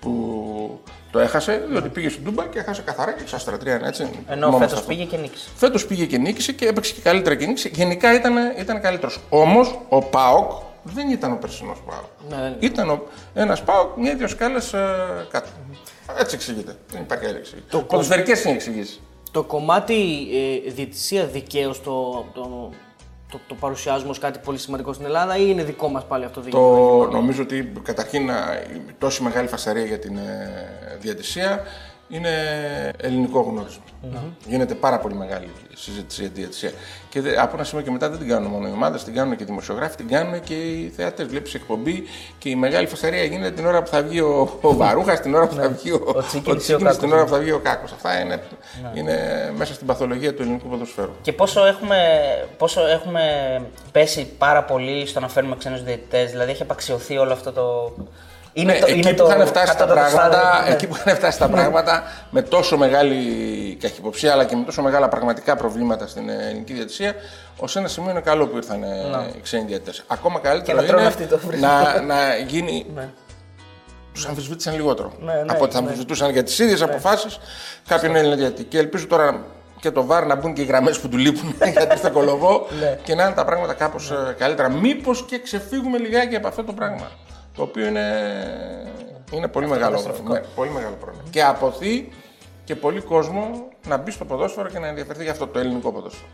[0.00, 0.80] Που
[1.16, 3.80] το έχασε, διότι πήγε στην Τούμπα και έχασε καθαρά και εξάστρα τρία.
[3.84, 4.88] Έτσι, Ενώ μόνο φέτος σε αυτό.
[4.88, 5.48] πήγε και νίκησε.
[5.56, 7.68] Φέτος πήγε και νίκησε και έπαιξε και καλύτερα και νίκησε.
[7.72, 9.20] Γενικά ήταν, ήταν καλύτερος.
[9.28, 10.50] Όμως ο Πάοκ
[10.82, 12.40] δεν ήταν ο περσινός Πάοκ.
[12.40, 12.56] Ναι.
[12.58, 13.02] Ήταν
[13.34, 14.74] ένας Πάοκ μια-δύο σκάλες
[15.30, 15.48] κάτω.
[16.18, 16.76] Έτσι εξηγείται.
[16.92, 17.64] Δεν υπάρχει άλλη εξήγηση.
[17.70, 19.00] Το Ποδοσφαιρικές είναι οι εξηγήσεις.
[19.30, 19.94] Το κομμάτι
[20.66, 22.70] ε, διαιτησία δικαίω το, το,
[23.30, 26.40] το, το παρουσιάζουμε ως κάτι πολύ σημαντικό στην Ελλάδα ή είναι δικό μας πάλι αυτό
[26.40, 27.06] το Το δικαίωμα.
[27.12, 31.62] νομίζω ότι καταρχήν να- η τόση μεγάλη φασαρία για την ε, διατησία
[32.08, 32.30] είναι
[32.96, 33.82] ελληνικό γνώρισμα.
[34.46, 36.70] Γίνεται πάρα πολύ μεγάλη συζήτηση για τη διατησία.
[37.08, 39.36] Και δε- από ένα σημείο και μετά δεν την κάνουν μόνο οι ομάδες, την κάνουν
[39.36, 41.26] και οι δημοσιογράφοι, την κάνουν και οι θεατές.
[41.26, 42.02] Βλέπεις εκπομπή
[42.38, 45.46] και η μεγάλη φασαρία γίνεται την ώρα που θα βγει ο, ο Βαρούχας, την ώρα
[45.46, 47.50] που θα βγει ο, Ο Τσίκινης ή ο Τσίκινης, Κάκος, την ώρα που θα βγει
[47.52, 47.92] ο Κάκος.
[47.92, 48.42] Αυτά είναι,
[48.94, 49.16] είναι
[49.56, 51.10] μέσα στην παθολογία του ελληνικού ποδοσφαίρου.
[51.22, 51.96] Και πόσο έχουμε,
[52.58, 53.22] πόσο έχουμε
[53.92, 57.94] πέσει πάρα πολύ στο να φέρνουμε ξένους διαιτητές, δηλαδή έχει απαξιωθεί όλο αυτό το...
[58.58, 60.74] Είναι Ναι, το, εκεί είναι που το είχαν φτάσει τα κατώτατο πράγματα, στάδιο, ναι.
[60.74, 63.16] εκεί που είχαν φτάσει τα πράγματα με τόσο μεγάλη
[63.80, 67.14] καχυποψία αλλά και με τόσο μεγάλα πραγματικά προβλήματα στην ε, ελληνική διατησία,
[67.56, 68.88] ως ένα σημείο είναι καλό που ήρθαν ε,
[69.36, 70.02] οι ξένοι διαιτητές.
[70.06, 72.86] Ακόμα καλύτερο Και να τρώνε είναι αυτοί το να, να γίνει.
[74.12, 75.12] Τους αμφισβήτησαν λιγότερο.
[75.20, 75.86] Ναι, ναι, από ότι θα ναι.
[75.86, 77.38] αμφισβητούσαν για τις ίδιες αποφάσεις
[77.88, 78.64] κάποιον Έλληνα διαιτητή.
[78.64, 79.44] Και ελπίζω τώρα
[79.80, 82.98] και το βάρ να μπουν και οι γραμμές που του λείπουν γιατί στο κολοβό Ναι.
[83.02, 84.70] και να είναι τα πράγματα κάπως καλύτερα.
[84.70, 87.10] Μήπως και ξεφύγουμε λιγάκι από αυτό το πράγμα.
[87.56, 88.06] Το οποίο είναι,
[89.32, 91.28] είναι πολύ, μεγάλο, ναι, πολύ μεγάλο πρόβλημα.
[91.30, 92.08] Και αποθεί
[92.64, 96.28] και πολύ κόσμο να μπει στο ποδόσφαιρο και να ενδιαφερθεί για αυτό το ελληνικό ποδόσφαιρο.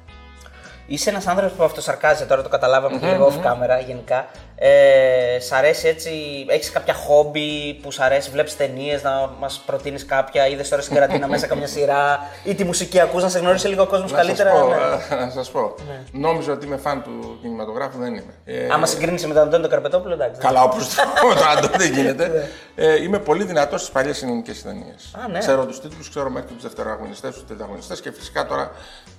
[0.86, 4.26] Είσαι ένας άνθρωπος που αυτοσαρκάζεται, τώρα το καταλάβαμε και λίγο off camera γενικά.
[4.54, 6.10] Ε, σ' αρέσει έτσι,
[6.48, 10.94] έχεις κάποια χόμπι που σ' αρέσει, βλέπεις ταινίες, να μας προτείνεις κάποια, είδες τώρα στην
[10.94, 14.16] καραντίνα μέσα καμιά σειρά ή τη μουσική ακούς, να σε γνωρίσει λίγο ο κόσμος Να
[14.18, 14.50] καλύτερα.
[14.50, 14.68] σας πω,
[15.14, 15.16] ναι.
[15.20, 15.74] ε, να σας πω.
[16.12, 18.34] Νόμιζα ότι είμαι φαν του κινηματογράφου, δεν είμαι.
[18.44, 20.40] Ε, Άμα συγκρίνει με τον Αντώνη τον Καρπετόπουλο, εντάξει.
[20.40, 21.02] Καλά, όπως το,
[21.40, 22.48] το Άντο δεν γίνεται.
[22.74, 25.10] ε, είμαι πολύ δυνατός στις παλιές ελληνικέ ταινίες.
[25.24, 25.38] Α, ναι.
[25.38, 28.70] Ξέρω τους τίτλους, ξέρω μέχρι τους δευτεροαγωνιστέ, τους τριταγωνιστέ και φυσικά τώρα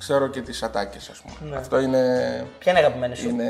[0.04, 1.58] ξέρω και τις ατάκες, ας πούμε.
[1.58, 2.00] Αυτό είναι,
[2.60, 3.50] Ποια είναι η αγαπημένη σου; είναι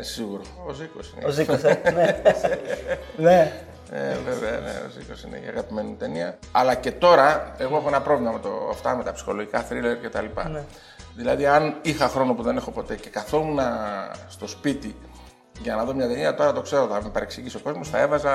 [0.00, 0.42] σίγουρο.
[0.66, 1.26] Ο Ζήκος είναι.
[1.26, 1.80] Ο Ζήκος, ε.
[1.94, 2.22] ναι.
[3.16, 3.52] ναι.
[3.92, 6.38] Ε, βέβαια, ναι, ο Ζήκος είναι η αγαπημένη μου ταινία.
[6.52, 10.26] Αλλά και τώρα, εγώ έχω ένα πρόβλημα με το, αυτά με τα ψυχολογικά θρίλερ κτλ.
[10.52, 10.62] Ναι.
[11.16, 13.58] Δηλαδή, αν είχα χρόνο που δεν έχω ποτέ και καθόμουν
[14.28, 14.96] στο σπίτι
[15.62, 18.32] για να δω μια ταινία, τώρα το ξέρω, θα με παρεξηγήσει ο κόσμος, θα έβαζα.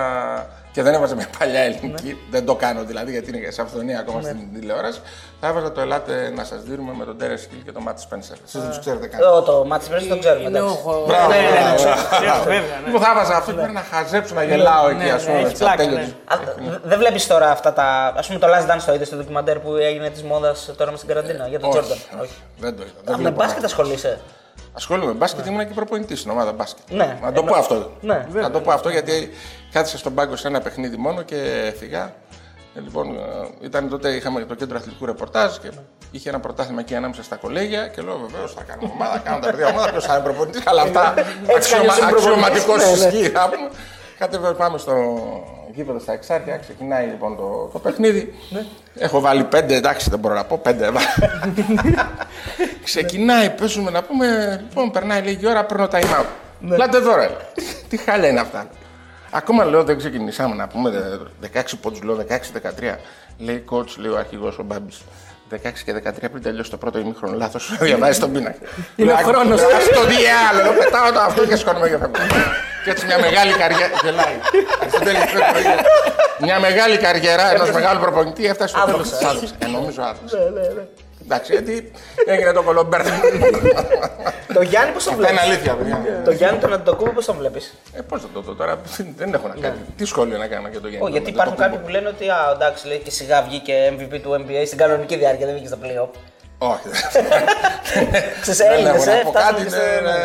[0.72, 2.14] και δεν έβαζα μια παλιά ελληνική, Ναι.
[2.32, 5.00] δεν το κάνω δηλαδή γιατί είναι σε αυθονία ακόμα στην τηλεόραση.
[5.40, 8.38] Θα έβαζα το Ελάτε να σας δίνουμε με τον Τέρε Χιλ και τον Μάτι Σπένσερ.
[8.46, 9.20] Εσείς δεν τους ξέρετε καν.
[9.20, 10.50] Το, το μάτι πρέπει να το ξέρουμε.
[10.50, 10.82] Είναι ο εντάξει.
[10.84, 12.44] χο- Μπράβο, Ναι, ναι, ναι, μπράβο, ξέρω, μπράβο.
[12.44, 12.86] βέβαια, ναι.
[12.86, 15.42] Λοιπόν, θα έβαζα αυτό και πρέπει να χαζέψω, να γελάω εκεί, ναι, ας ναι, πούμε.
[15.48, 16.04] έχει στα πλάκα, τέλεια ναι.
[16.04, 17.84] της- Α, δε- Δεν βλέπεις τώρα αυτά τα.
[18.20, 20.98] Α πούμε το Last Dance το είδες στο ντοκιμαντέρ που έγινε της μόδας τώρα με
[20.98, 22.20] στην καραντίνα για τον Όχι, Τζόρνταν.
[22.22, 22.92] όχι, δεν το είδα.
[23.04, 24.20] δεν Α, Με βλέπω μπάσκετ να- ασχολείσαι;
[24.78, 26.92] Ασχολούμαι με μπάσκετ, ήμουν και προπονητής στην ομάδα μπάσκετ.
[26.92, 27.18] Ναι.
[27.22, 27.92] Να το πω αυτό.
[28.02, 29.30] Ναι, Να το πω αυτό γιατί
[29.72, 32.14] κάθισα στον πάγκο σε ένα παιχνίδι μόνο και φυγά.
[32.76, 35.72] Ε, λοιπόν, ε, ήταν τότε είχαμε το κέντρο αθλητικού ρεπορτάζ και
[36.12, 39.50] είχε ένα πρωτάθλημα εκεί ανάμεσα στα κολέγια και λέω βεβαίως θα κάνω ομάδα, κάνω τα
[39.50, 41.14] παιδιά ομάδα, ποιος θα είναι προπονητής, αλλά αυτά
[41.46, 43.00] Έτσι κι αλλιώς είναι αξιωματικός προπονητής.
[43.00, 43.18] Ναι, ναι.
[43.18, 43.32] ισχύει.
[43.32, 43.70] να πούμε.
[44.18, 44.94] Κατεβαίνω, πάμε στο
[45.78, 48.34] γήπεδος στα Εξάρχεια, ξεκινάει λοιπόν το, το παιχνίδι.
[48.50, 48.66] Ναι.
[48.96, 51.06] Έχω βάλει πέντε, εντάξει δεν μπορώ να πω, πέντε έβαλα.
[52.84, 56.26] Ξεκινάει, παίζουμε να πούμε, λοιπόν, περνάει λίγη ώρα, παίρνω time out.
[56.60, 56.78] Ναι.
[56.78, 57.30] Λάτε εδώ ρε.
[57.90, 58.68] Τι χάλια είναι αυτά.
[59.32, 62.96] Ακόμα λέω δεν ξεκινήσαμε να πούμε δε- 16 πόντους, λέω 16-13.
[63.38, 65.02] Λέει coach, λέει ο αρχηγός ο Μπάμπης.
[65.52, 67.38] 16 και 13 πριν τελειώσει το πρώτο ημίχρονο.
[67.38, 68.58] Λάθος, διαβάζει τον πίνακα.
[68.96, 69.62] Είναι ο χρόνος.
[69.62, 70.16] Αυτό τι
[70.50, 70.62] άλλο.
[70.62, 72.12] Λέω, πετάω το αυτό και σκόνομαι και φεύγω.
[72.84, 73.92] Και έτσι μια μεγάλη καριέρα.
[74.04, 74.36] Γελάει.
[74.82, 75.82] Αριστοτέλης, πρέπει να γίνει.
[76.40, 79.30] Μια μεγάλη καριέρα ενός μεγάλου προπονητή έφτασε στο τέλος της Άδοξα.
[79.30, 79.54] άδοξη.
[79.60, 80.38] Ε, νομίζω άδοξα.
[81.30, 81.92] Εντάξει, γιατί
[82.26, 83.10] έγινε το κολομπέρδι.
[84.54, 86.22] Το Γιάννη πώς τον Αυτά είναι βλέπεις; αλήθεια, παιδιά.
[86.26, 88.80] Το Γιάννη τον Αντιτοκούμπο πώς τον βλέπεις; Ε, πώς θα το δω τώρα,
[89.18, 89.76] δεν έχω να κάνω.
[89.98, 91.06] Τι σχόλιο να κάνω για το γενικό.
[91.06, 91.12] Ναι.
[91.12, 94.64] γιατί υπάρχουν κάποιοι που λένε ότι α, εντάξει, λέει και σιγά βγήκε MVP του NBA
[94.66, 96.10] στην κανονική διάρκεια, δεν βγήκε στα playoff.
[96.58, 96.88] Όχι.
[98.42, 100.16] Ξέρεις, Δεν Έλληνες, έχω να ε, πω φτάσαμε κάτι, και στο- είναι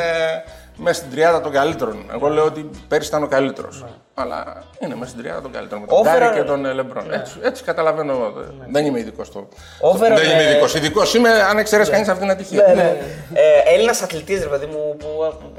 [0.76, 2.10] μέσα στην τριάδα των καλύτερων.
[2.14, 3.84] Εγώ λέω ότι πέρυσι ήταν ο καλύτερος.
[4.14, 5.80] Αλλά είναι μέσα στην τριάδα των καλύτερων.
[5.80, 7.12] Με τον Overall- Κάρι και τον ε, Λεμπρόν.
[7.12, 8.12] Έτσι, έτσι καταλαβαίνω.
[8.12, 8.32] εγώ.
[8.70, 9.48] Δεν είμαι ειδικός στο.
[9.80, 10.74] Overall, Δεν είμαι ε, ειδικός.
[10.74, 12.66] Ειδικός είμαι αν εξαιρέσεις κανείς αυτήν την ατυχία.
[12.66, 12.96] Ναι, ναι.
[13.32, 15.06] Ε, Έλληνας αθλητής, ρε παιδί μου, που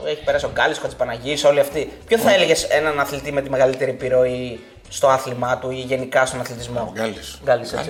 [0.06, 1.92] έχει περάσει ο Γκάλη, ο Χατζηπαναγή, όλοι αυτοί.
[2.08, 6.40] Ποιο θα έλεγες έναν αθλητή με τη μεγαλύτερη επιρροή στο άθλημά του ή γενικά στον
[6.40, 7.16] αθλητισμό; Ο Γκάλη.
[7.44, 7.90] Γκάλης, έτσι.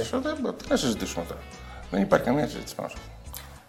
[0.57, 1.39] Τι να συζητήσουμε τώρα.
[1.91, 3.11] Δεν υπάρχει καμία συζήτηση πάνω σε αυτό.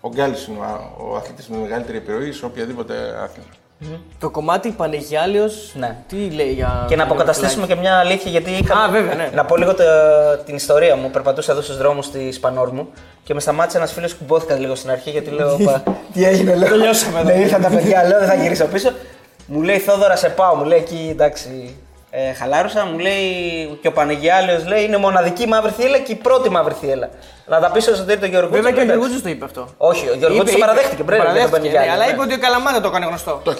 [0.06, 3.48] Ο Γκάλης είναι ο, ο αθλητής με μεγαλύτερη επιρροή σε οποιαδήποτε άθλημα.
[4.18, 5.96] Το κομμάτι Πανεγιάλιος, Ναι.
[6.08, 6.84] τι λέει για.
[6.88, 8.74] Και να αποκαταστήσουμε και μια αλήθεια, γιατί είχα.
[8.84, 9.30] Α, βέβαια, ναι.
[9.34, 9.82] Να πω λίγο το-
[10.44, 11.10] την ιστορία μου.
[11.10, 12.88] Περπατούσα εδώ στους δρόμους της Πανόρμου
[13.24, 15.56] και με σταμάτησε ένας φίλος που μπόθηκα λίγο στην αρχή γιατί λέω.
[15.64, 16.68] «Πα, Τι έγινε, λέω.
[16.68, 17.28] Τελειώσαμε εδώ.
[17.28, 18.90] Ναι, ήρθαν τα παιδιά, λέω δεν θα γυρίσω πίσω.
[19.46, 20.54] Μου λέει Θόδωρα, σε πάω.
[20.54, 21.76] Μου λέει εκεί εντάξει.
[22.16, 23.22] Ε, χαλάρωσα, μου λέει
[23.80, 27.08] και ο Πανεγιάλιος λέει είναι μοναδική μαύρη θύελα και η πρώτη μαύρη θύελα.
[27.46, 28.50] Να τα πεις στο εσωτερικό του Γιώργου.
[28.50, 28.98] Βέβαια και ο εντάξει.
[28.98, 29.68] Γιώργος το είπε αυτό.
[29.76, 31.16] Όχι, ο Γιώργος Είπε- το είπε- παραδέχτηκε πριν.
[31.20, 32.12] για τον παραδέχτηκε, ναι, Πανεγιάλιο, αλλά ναι.
[32.12, 33.40] είπε ότι ο Καλαμάτα το έκανε γνωστό.
[33.44, 33.54] Το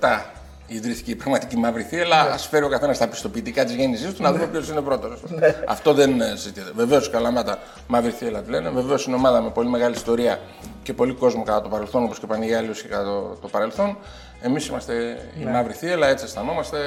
[0.00, 0.24] 1927
[0.66, 2.20] ιδρύθηκε η πραγματική μαύρη θύελα.
[2.20, 5.22] Α φέρει ο καθένας τα πιστοποιητικά της γέννησής του να δούμε ποιος είναι πρώτος.
[5.66, 6.70] Αυτό δεν ε, συζητιέται.
[6.74, 8.68] Βεβαίως η Καλαμάτα μαύρη θύελα τη λένε.
[8.70, 10.38] Βεβαίως είναι ομάδα με πολύ μεγάλη ιστορία
[10.82, 13.96] και πολύ κόσμο κατά το παρελθόν, όπως και ο Πανηγιάλιο και κατά το, το παρελθόν.
[14.40, 14.94] Εμείς είμαστε
[15.40, 16.78] η μαύρη θύελα, έτσι αισθανόμαστε,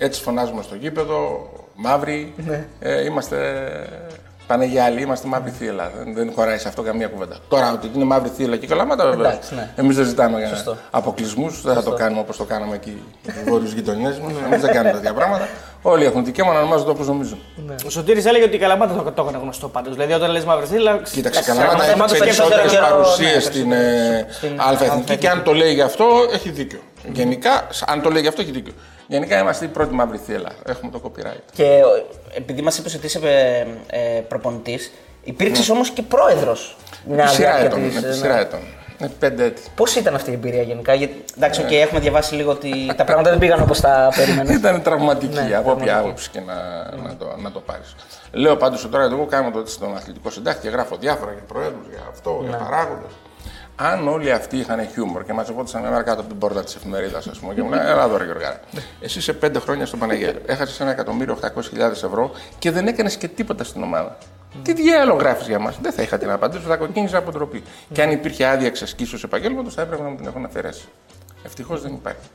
[0.00, 1.50] έτσι φωνάζουμε στο γήπεδο.
[1.74, 2.34] Μαύροι.
[2.80, 3.36] Ε, είμαστε
[4.46, 5.90] Πανεγιάλοι, είμαστε μαύρη θύελα.
[5.96, 7.36] Δεν, δεν χωράει σε αυτό καμία κουβέντα.
[7.48, 9.28] Τώρα ότι είναι μαύρη θύελα και καλαμάτα βεβαίω.
[9.28, 9.70] Εντάξει, ναι.
[9.76, 10.76] Εμείς δεν ζητάμε Σωστό.
[10.90, 14.32] αποκλεισμούς, δεν θα το κάνουμε όπως το κάναμε εκεί οι βόρειους γειτονιές μας.
[14.46, 15.48] Εμείς δεν κάνουμε τέτοια πράγματα.
[15.82, 17.38] Όλοι έχουν δικαίωμα να ονομάζονται όπως νομίζουν.
[17.86, 19.94] Ο Σωτήρης έλεγε ότι η Καλαμάτα το, το έκανε γνωστό πάντως.
[19.94, 20.96] Δηλαδή όταν λες μαύρη θύλα.
[20.96, 24.26] Κοίταξε, η Εντάξει, Καλαμάτα άμα έχει το περισσότερες περισσότερο καιρό, παρουσίες ναι, στην περισσότερο ε,
[24.30, 25.16] στην Α' Εθνική Εθνική.
[25.16, 26.80] και αν το λέει γι' αυτό έχει δίκιο.
[27.12, 28.72] Γενικά, αν το λέει γι' αυτό έχει δίκιο.
[29.10, 30.50] Γενικά είμαστε η πρώτη μαύρη θύελλα.
[30.66, 31.40] Έχουμε το copyright.
[31.52, 31.82] Και ε,
[32.36, 33.66] επειδή μας είπες ότι είσαι ε,
[34.16, 34.92] ε, προπονητής,
[35.24, 36.76] υπήρξες όμως και πρόεδρος.
[37.12, 37.84] Επί σειρά ετών.
[37.84, 38.60] Επί σειρά ετών.
[39.00, 39.62] Ε, Πέντε έτη.
[39.74, 43.30] Πώς ήταν αυτή η εμπειρία γενικά, γιατί εντάξει, οκ, έχουμε διαβάσει λίγο ότι τα πράγματα
[43.30, 44.56] δεν πήγαν όπως τα περίμενες.
[44.56, 45.90] Ήταν τραυματική Ναι, από όποια τραυματική.
[45.90, 46.54] άποψη και να,
[47.08, 47.94] να το, να το πάρεις.
[48.32, 51.82] Λέω πάντως ότι τώρα εγώ κάνω το στον αθλητικό συντάκτη και γράφω διάφορα για προέδρου,
[51.90, 53.10] για αυτό, για παράγοντες.
[53.82, 57.38] Αν όλοι αυτοί είχαν χιούμορ και μαζευόντουσαν ένα κάτω από την πόρτα της εφημερίδας, ας
[57.38, 58.60] πούμε, και μου λένε Ελά, δώρα Γιώργα.
[59.00, 63.28] Εσύ σε πέντε χρόνια στον Παναγιώτη έχασες ένα εκατομμύριο 800.000 ευρώ και δεν έκανες και
[63.28, 64.18] τίποτα στην ομάδα.
[64.62, 65.78] Τι διάλογο γράφεις για μας.
[65.82, 67.62] Δεν θα είχα την απαντήσω, θα κοκκίνησα από ντροπή.
[67.92, 70.88] Και αν υπήρχε άδεια εξασκήσεως επαγγέλματος, θα έπρεπε να μου την έχουν αφαιρέσει.
[71.44, 72.28] Ευτυχώς δεν υπάρχει.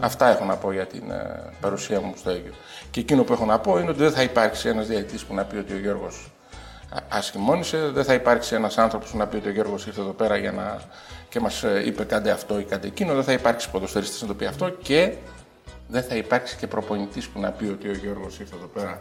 [0.00, 2.56] Αυτά έχω να πω για την ε, παρουσία μου στο Αίγυπτο.
[2.90, 5.44] Και εκείνο που έχω να πω είναι ότι δεν θα υπάρξει ένας διαιτητής που να
[5.44, 6.32] πει ότι ο Γιώργος
[7.08, 10.36] ασχημόνησε, δεν θα υπάρξει ένας άνθρωπος που να πει ότι ο Γιώργος ήρθε εδώ πέρα
[10.36, 10.80] για να...
[11.28, 14.46] και μας είπε κάντε αυτό ή κάντε εκείνο, δεν θα υπάρξει ποδοσφαιριστής να το πει
[14.46, 15.12] αυτό και
[15.88, 19.00] δεν θα υπάρξει και προπονητής που να πει ότι ο Γιώργος ήρθε εδώ πέρα.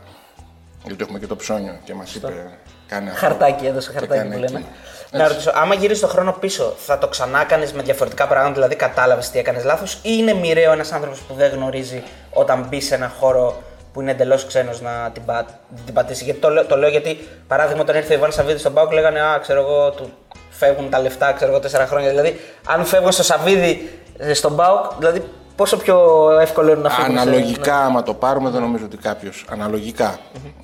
[0.85, 3.25] Γιατί έχουμε και το ψώνιο και μας είπε κάνε αυτό.
[3.25, 4.57] Χαρτάκι, έδωσε και χαρτάκι κάνε που λέμε.
[4.59, 4.73] εκείνο.
[5.11, 8.75] Να ρωτήσω, άμα γυρίσεις το χρόνο πίσω, θα το ξανά κάνει με διαφορετικά πράγματα, δηλαδή
[8.75, 12.95] κατάλαβες τι έκανες λάθος, ή είναι μοιραίο ένας άνθρωπος που δεν γνωρίζει όταν μπει σε
[12.95, 13.63] ένα χώρο
[13.93, 15.45] που είναι εντελώς ξένος να την, πα,
[15.85, 16.23] την πατήσει.
[16.23, 19.21] Γιατί το, λέω- το λέω γιατί, παράδειγμα, όταν ήρθε ο Ιβάν Σαββίδης στον Πάουκ, λέγανε
[19.21, 20.11] Α, ξέρω εγώ, του
[20.49, 22.09] φεύγουν τα λεφτά, ξέρω εγώ, τέσσερα χρόνια.
[22.09, 25.23] Δηλαδή, αν φεύγουν στο Σαββίδη ε, στον Πάουκ, δηλαδή
[25.55, 27.11] πόσο πιο εύκολο είναι να φύγουν.
[27.15, 30.19] σε- Αναλογικά, άμα το πάρουμε, δεν νομίζω ότι κάποιο αναλογικά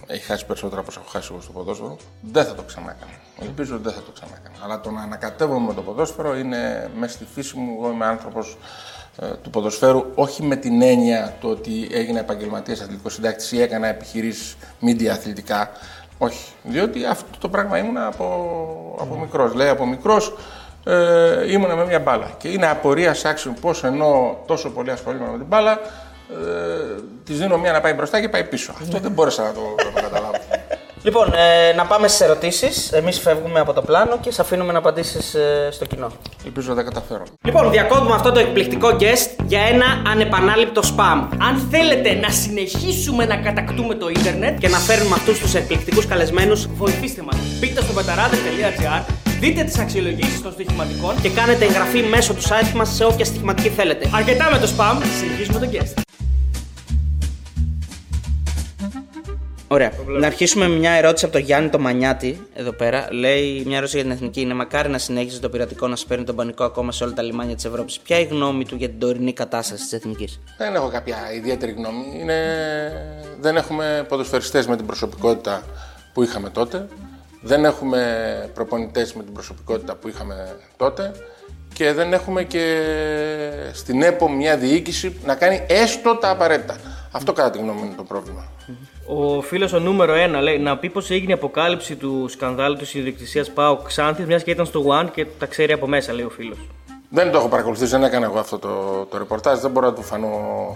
[0.07, 1.97] έχει χάσει περισσότερα από όσα έχω χάσει εγώ στο ποδόσφαιρο.
[2.21, 3.11] Δεν θα το ξανά κάνω.
[3.41, 4.55] Ελπίζω ότι δεν θα το ξανά κάνω.
[4.63, 7.77] Αλλά το να ανακατεύομαι με το ποδόσφαιρο είναι μέσα στη φύση μου.
[7.81, 8.57] Εγώ είμαι άνθρωπος
[9.43, 14.57] του ποδοσφαίρου, όχι με την έννοια του ότι έγινα επαγγελματίας αθλητικός συντάκτης ή έκανα επιχειρήσεις
[14.81, 15.71] media αθλητικά.
[16.17, 16.51] Όχι.
[16.63, 18.25] Διότι αυτό το πράγμα ήμουν από,
[18.99, 19.53] από μικρός.
[19.53, 20.35] Λέει από μικρός
[20.83, 22.31] ε, ήμουνα με μια μπάλα.
[22.37, 27.57] Και είναι απορίας άξιων πώς ενώ τόσο πολύ ασχολούμαι με την μπάλα, ε, της δίνω
[27.57, 28.73] μία να πάει μπροστά και πάει πίσω.
[28.81, 30.37] Αυτό δεν μπόρεσα να το, να το καταλάβω.
[31.09, 32.91] Λοιπόν, ε, να πάμε στις ερωτήσεις.
[32.91, 35.35] Εμείς φεύγουμε από το πλάνο και σε αφήνουμε να απαντήσεις
[35.69, 36.11] στο κοινό.
[36.45, 37.23] Ελπίζω να τα καταφέρω.
[37.41, 41.27] Λοιπόν, διακόπτουμε αυτό το εκπληκτικό guest για ένα ανεπανάληπτο spam.
[41.47, 46.67] Αν θέλετε να συνεχίσουμε να κατακτούμε το ίντερνετ και να φέρνουμε αυτούς τους εκπληκτικούς καλεσμένους,
[46.67, 47.35] βοηθήστε μας.
[47.59, 49.03] Μπείτε στο πεταράδε.gr,
[49.39, 53.69] δείτε τις αξιολογήσεις των στοιχηματικών Και κάνετε εγγραφή μέσω του site μας σε όποια στοιχηματική
[53.69, 54.09] θέλετε.
[54.13, 56.08] Αρκετά με το spam, συνεχίζουμε τον guest.
[59.71, 59.91] Ωραία.
[60.19, 63.07] Να αρχίσουμε με μια ερώτηση από τον Γιάννη το Μανιάτη εδώ πέρα.
[63.11, 64.41] Λέει μια ερώτηση για την εθνική.
[64.41, 67.55] Είναι μακάρι να συνέχιζε το πειρατικό να σπέρνει τον πανικό ακόμα σε όλα τα λιμάνια
[67.55, 67.99] της Ευρώπης.
[67.99, 71.71] Ποια είναι η γνώμη του για την τωρινή κατάσταση της εθνικής; Δεν έχω κάποια ιδιαίτερη
[71.71, 72.19] γνώμη.
[72.19, 72.37] Είναι...
[73.41, 75.63] Δεν έχουμε ποδοσφαιριστές με την προσωπικότητα
[76.13, 76.87] που είχαμε τότε.
[77.41, 81.11] Δεν έχουμε προπονητές με την προσωπικότητα που είχαμε τότε.
[81.73, 82.83] Και δεν έχουμε και
[83.73, 86.75] στην ΕΠΟ μια διοίκηση που να κάνει έστω τα απαραίτητα.
[87.11, 88.47] Αυτό κατά τη γνώμη μου είναι το πρόβλημα.
[89.11, 92.93] Ο φίλος ο νούμερο 1 λέει να πει πως έγινε η αποκάλυψη του σκανδάλου της
[92.93, 96.29] ιδιοκτησίας Πάο Ξάνθης, μιας και ήταν στο One και τα ξέρει από μέσα, λέει ο
[96.29, 96.57] φίλος.
[97.09, 100.01] Δεν το έχω παρακολουθήσει, δεν έκανα εγώ αυτό το, το ρεπορτάζ, δεν μπορώ να του
[100.01, 100.27] φανώ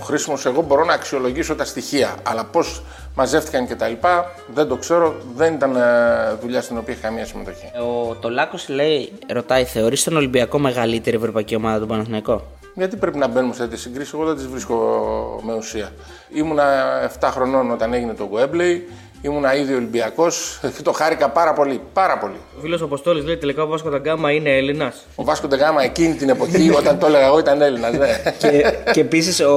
[0.03, 0.37] χρήσιμο.
[0.45, 2.15] Εγώ μπορώ να αξιολογήσω τα στοιχεία.
[2.23, 2.83] Αλλά πώς
[3.15, 5.15] μαζεύτηκαν και τα λοιπά, δεν το ξέρω.
[5.35, 5.81] Δεν ήταν ε,
[6.41, 7.71] δουλειά στην οποία είχα καμία συμμετοχή.
[8.09, 12.41] Ο Τολάκος λέει, ρωτάει, θεωρείς τον Ολυμπιακό μεγαλύτερη ευρωπαϊκή ομάδα του Παναθηναϊκό;
[12.73, 14.75] Γιατί πρέπει να μπαίνουμε σε τέτοιες συγκρίσεις, εγώ δεν τις βρίσκω
[15.43, 15.91] με ουσία.
[16.33, 16.63] Ήμουνα
[17.19, 18.79] 7 χρονών όταν έγινε το Wembley,
[19.21, 21.81] ήμουνα ήδη Ολυμπιακός και το χάρηκα πάρα πολύ.
[21.93, 22.35] Πάρα πολύ.
[22.57, 25.05] Ο φίλος Αποστόλης λέει τελικά ο Βάσκο Ταγκάμα είναι Έλληνας.
[25.15, 27.93] Ο Βάσκο Ντεγάμα εκείνη την εποχή, όταν το έλεγα εγώ, ήταν Έλληνας.
[27.93, 28.21] Ναι.
[28.37, 29.53] και και επίσης ο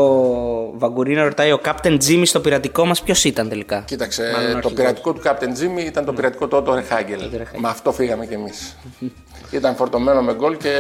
[0.79, 4.57] Βαγκουρίνα ρωτάει, ο Captain Jimmy στο πειρατικό μας ποιος ήταν τελικά; Κοίταξε, Μάλλον ο το
[4.57, 4.73] αρχηγός.
[4.75, 7.21] πειρατικό του Captain Jimmy ήταν το πειρατικό του Ότο Ρεχάγκελ.
[7.59, 8.77] Με αυτό φύγαμε κι εμείς.
[9.51, 10.79] ήταν φορτωμένο με γκολ και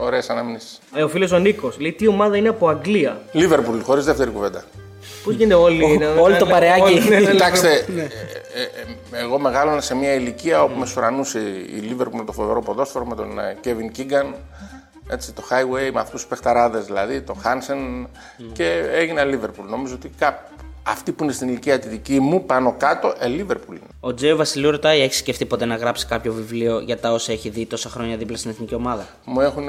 [0.00, 0.78] ωραίες αναμνήσεις.
[0.94, 4.64] Ε, ο φίλος ο Νίκος λέει τι ομάδα είναι από Αγγλία; Λίβερπουλ, χωρίς δεύτερη κουβέντα.
[5.24, 5.98] Πώ γίνεται όλοι.
[5.98, 6.80] να- όλο το να- παρεάκι.
[6.82, 8.02] όλοι- ναι, ναι, Κοιτάξτε, ναι.
[8.02, 11.38] ε, ε, ε, εγώ μεγάλωνα σε μια ηλικία όπου με σουρανούσε
[11.76, 14.34] η Λίβερπουλ με το φοβερό ποδόσφαιρο, με τον ε, Κέβιν Κίγκαν,
[15.08, 18.06] Έτσι, το Highway με αυτούς τους παιχταράδες δηλαδή, το Hansen
[18.52, 19.68] και έγινα Liverpool.
[19.68, 23.68] Νομίζω ότι κάπου αυτοί που είναι στην ηλικία τη δική μου, πάνω κάτω, ε, Liverpool
[23.68, 23.88] είναι.
[24.00, 27.48] Ο Τζέο Βασιλείου ρωτάει: Έχεις σκεφτεί ποτέ να γράψεις κάποιο βιβλίο για τα όσα έχει
[27.48, 29.66] δει τόσα χρόνια δίπλα στην εθνική ομάδα; Μου έχουν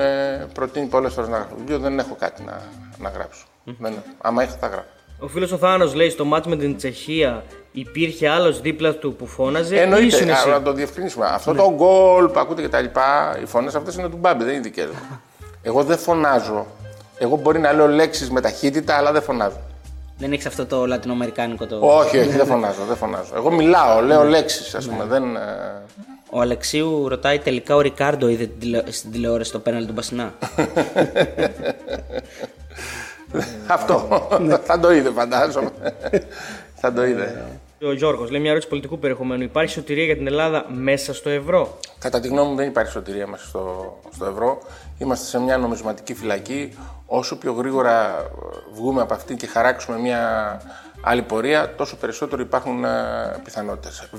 [0.54, 2.62] προτείνει πολλές φορές να γράψω βιβλίο, δεν έχω κάτι να,
[2.98, 3.46] να γράψω.
[3.64, 4.90] Δεν, άμα είχα, θα γράψω.
[5.20, 7.44] Ο φίλος ο Θάνος λέει στο μάτι με την Τσεχία
[7.76, 9.76] υπήρχε άλλος δίπλα του που φώναζε.
[9.76, 11.26] ή Εννοείται, ήσουν εσύ; α, να το διευκρινίσουμε.
[11.26, 14.54] Αυτό το γκολ που ακούτε και τα λοιπά, οι φωνές αυτές είναι του Μπάμπη, δεν
[14.54, 15.20] είναι δικέ μου.
[15.62, 16.66] Εγώ δεν φωνάζω.
[17.18, 19.60] Εγώ μπορεί να λέω λέξεις με ταχύτητα, αλλά δεν φωνάζω.
[20.18, 21.78] Δεν έχεις αυτό το λατινοαμερικάνικο το.
[21.82, 23.32] Όχι, όχι, δεν φωνάζω, δεν φωνάζω.
[23.36, 25.04] Εγώ μιλάω, λέω λέξεις, ας πούμε.
[25.04, 25.40] Δεν, ε,
[26.30, 30.34] Ο Αλεξίου ρωτάει: Τελικά ο Ρικάρντο είδε την τηλε- στην τηλεόραση το πέναλ του Μπασινά.
[33.68, 34.28] Αυτό.
[34.64, 35.70] θα το είδε, φαντάζομαι.
[36.76, 37.46] θα το είδε.
[37.86, 39.44] Ο Γιώργος λέει μια ερώτηση πολιτικού περιεχομένου.
[39.44, 43.28] Υπάρχει σωτηρία για την Ελλάδα μέσα στο ευρώ; Κατά τη γνώμη μου δεν υπάρχει σωτηρία
[43.28, 44.58] μέσα στο, στο ευρώ.
[44.98, 46.78] Είμαστε σε μια νομισματική φυλακή.
[47.06, 48.24] Όσο πιο γρήγορα ε,
[48.74, 50.62] βγούμε από αυτή και χαράξουμε μια
[51.02, 52.90] άλλη πορεία, τόσο περισσότερο υπάρχουν ε,
[53.44, 54.10] πιθανότητες.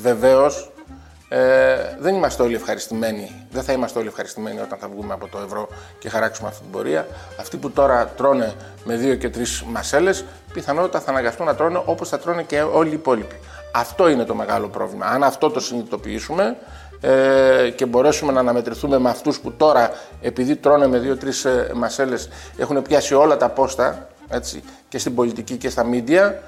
[1.28, 3.46] Βεβαίως, ε, δεν είμαστε όλοι ευχαριστημένοι.
[3.50, 5.68] Δεν θα είμαστε όλοι ευχαριστημένοι όταν θα βγούμε από το ευρώ
[5.98, 7.06] και χαράξουμε αυτή την πορεία.
[7.40, 8.54] Αυτοί που τώρα τρώνε
[8.84, 12.90] με δύο και τρεις μασέλες, πιθανότητα θα αναγκαστούν να τρώνε όπως θα τρώνε και όλοι
[12.90, 13.40] οι υπόλοιποι.
[13.72, 15.06] Αυτό είναι το μεγάλο πρόβλημα.
[15.06, 16.56] Αν αυτό το συνειδητοποιήσουμε,
[17.00, 22.28] ε, και μπορέσουμε να αναμετρηθούμε με αυτούς που τώρα επειδή τρώνε με δύο-τρεις ε, μασέλες
[22.56, 26.42] έχουν πιάσει όλα τα πόστα έτσι, και στην πολιτική και στα μίντια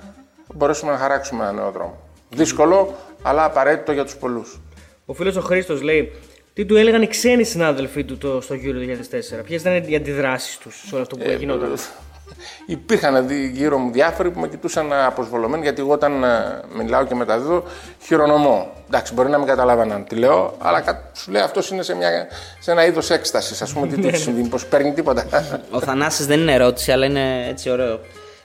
[0.54, 1.98] μπορέσουμε να χαράξουμε ένα νέο δρόμο.
[2.30, 4.60] Δύσκολο αλλά απαραίτητο για τους πολλούς.
[5.10, 6.12] Ο φίλος ο Χρήστος λέει
[6.54, 9.44] τι του έλεγαν οι ξένοι συνάδελφοί του το, στο Euro 2004.
[9.44, 11.74] Ποιες ήταν οι αντιδράσεις τους σε όλο αυτό που γινόταν;
[12.66, 16.28] Υπήρχαν δι- γύρω μου διάφοροι που με κοιτούσαν ε, αποσβολωμένοι γιατί εγώ όταν ε,
[16.76, 17.64] μιλάω και μεταδίδω
[18.02, 18.72] χειρονομώ.
[18.86, 22.26] Εντάξει, μπορεί να μην καταλάβαιναν τι λέω, αλλά κα- σου λέει αυτός είναι σε, μια,
[22.60, 23.62] σε ένα είδος έκστασης.
[23.62, 25.24] Α πούμε, τι του συμβεί, πως παίρνει τίποτα.
[25.70, 28.00] Ο Θανάσης δεν είναι ερώτηση, αλλά είναι έτσι ωραίο.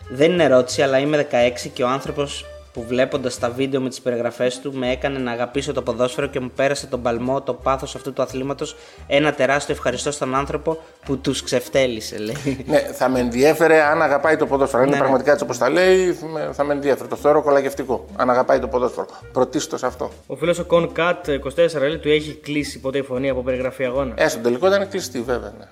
[0.09, 4.01] Δεν είναι ερώτηση, αλλά είμαι 16 και ο άνθρωπος που βλέποντας τα βίντεο με τις
[4.01, 7.95] περιγραφές του με έκανε να αγαπήσω το ποδόσφαιρο και μου πέρασε τον παλμό, το πάθος
[7.95, 8.75] αυτού του αθλήματος.
[9.07, 12.65] Ένα τεράστιο ευχαριστώ στον άνθρωπο που τους ξεφτέλησε, λέει.
[12.67, 14.81] ναι, θα με ενδιέφερε αν αγαπάει το ποδόσφαιρο.
[14.81, 15.07] Αν είναι Ναι, ναι.
[15.07, 17.07] πραγματικά έτσι όπως τα λέει, με- θα με ενδιέφερε.
[17.09, 18.05] Το θεωρώ κολαγευτικό.
[18.15, 19.05] Αν αγαπάει το ποδόσφαιρο.
[19.33, 20.11] Πρωτίστως αυτό.
[20.27, 24.13] Ο φίλος ο Concat 24 λέει του έχει κλείσει ποτέ η φωνή από περιγραφή αγώνα.
[24.17, 25.53] Ε, στο τελικό ήταν κλειστή, βέβαια.
[25.59, 25.65] Ναι.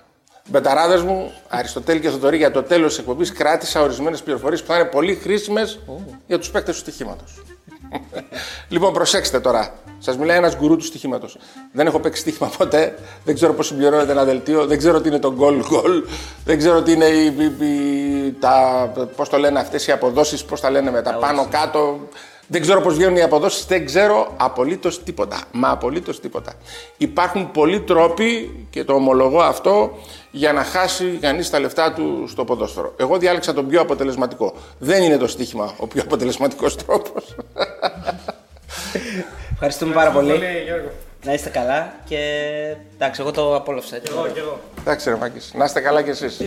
[0.50, 4.76] Μπεταράδε μου, Αριστοτέλη και Θοδωρή, για το τέλος της εκπομπής κράτησα ορισμένες πληροφορίες που θα
[4.76, 5.80] είναι πολύ χρήσιμες
[6.28, 7.44] για τους παίκτες του στοιχήματος.
[8.70, 9.74] λοιπόν, προσέξτε τώρα.
[10.00, 11.38] Σας μιλάει ένας γκουρού του στοιχήματος.
[11.72, 12.96] Δεν έχω παίξει στοίχημα ποτέ.
[13.26, 14.66] Δεν ξέρω πώς συμπληρώνεται ένα δελτίο.
[14.66, 16.04] Δεν ξέρω τι είναι το goal goal.
[16.46, 18.92] Δεν ξέρω τι είναι η, η- η- τα.
[19.16, 22.00] Πώς το λένε αυτές οι αποδόσεις, πώς τα λένε με τα πάνω κάτω.
[22.48, 25.42] Δεν ξέρω πώς βγαίνουν οι αποδόσεις, δεν ξέρω απολύτως τίποτα.
[25.52, 26.54] Μα απολύτως τίποτα.
[26.98, 29.98] Υπάρχουν πολλοί τρόποι, και το ομολογώ αυτό,
[30.32, 32.94] για να χάσει κανείς τα λεφτά του στο ποδόσφαιρο.
[32.98, 34.54] Εγώ διάλεξα τον πιο αποτελεσματικό.
[34.80, 37.36] Δεν είναι το στοίχημα ο πιο αποτελεσματικός τρόπος.
[39.54, 40.40] Ευχαριστούμε πάρα πολύ.
[41.24, 42.18] Να είστε καλά και
[42.94, 43.96] εντάξει, εγώ το απόλαυσα.
[43.96, 44.14] Έτσι.
[44.80, 45.54] Εντάξει, ρε Μάκης.
[45.56, 46.42] Να είστε καλά κι εσείς.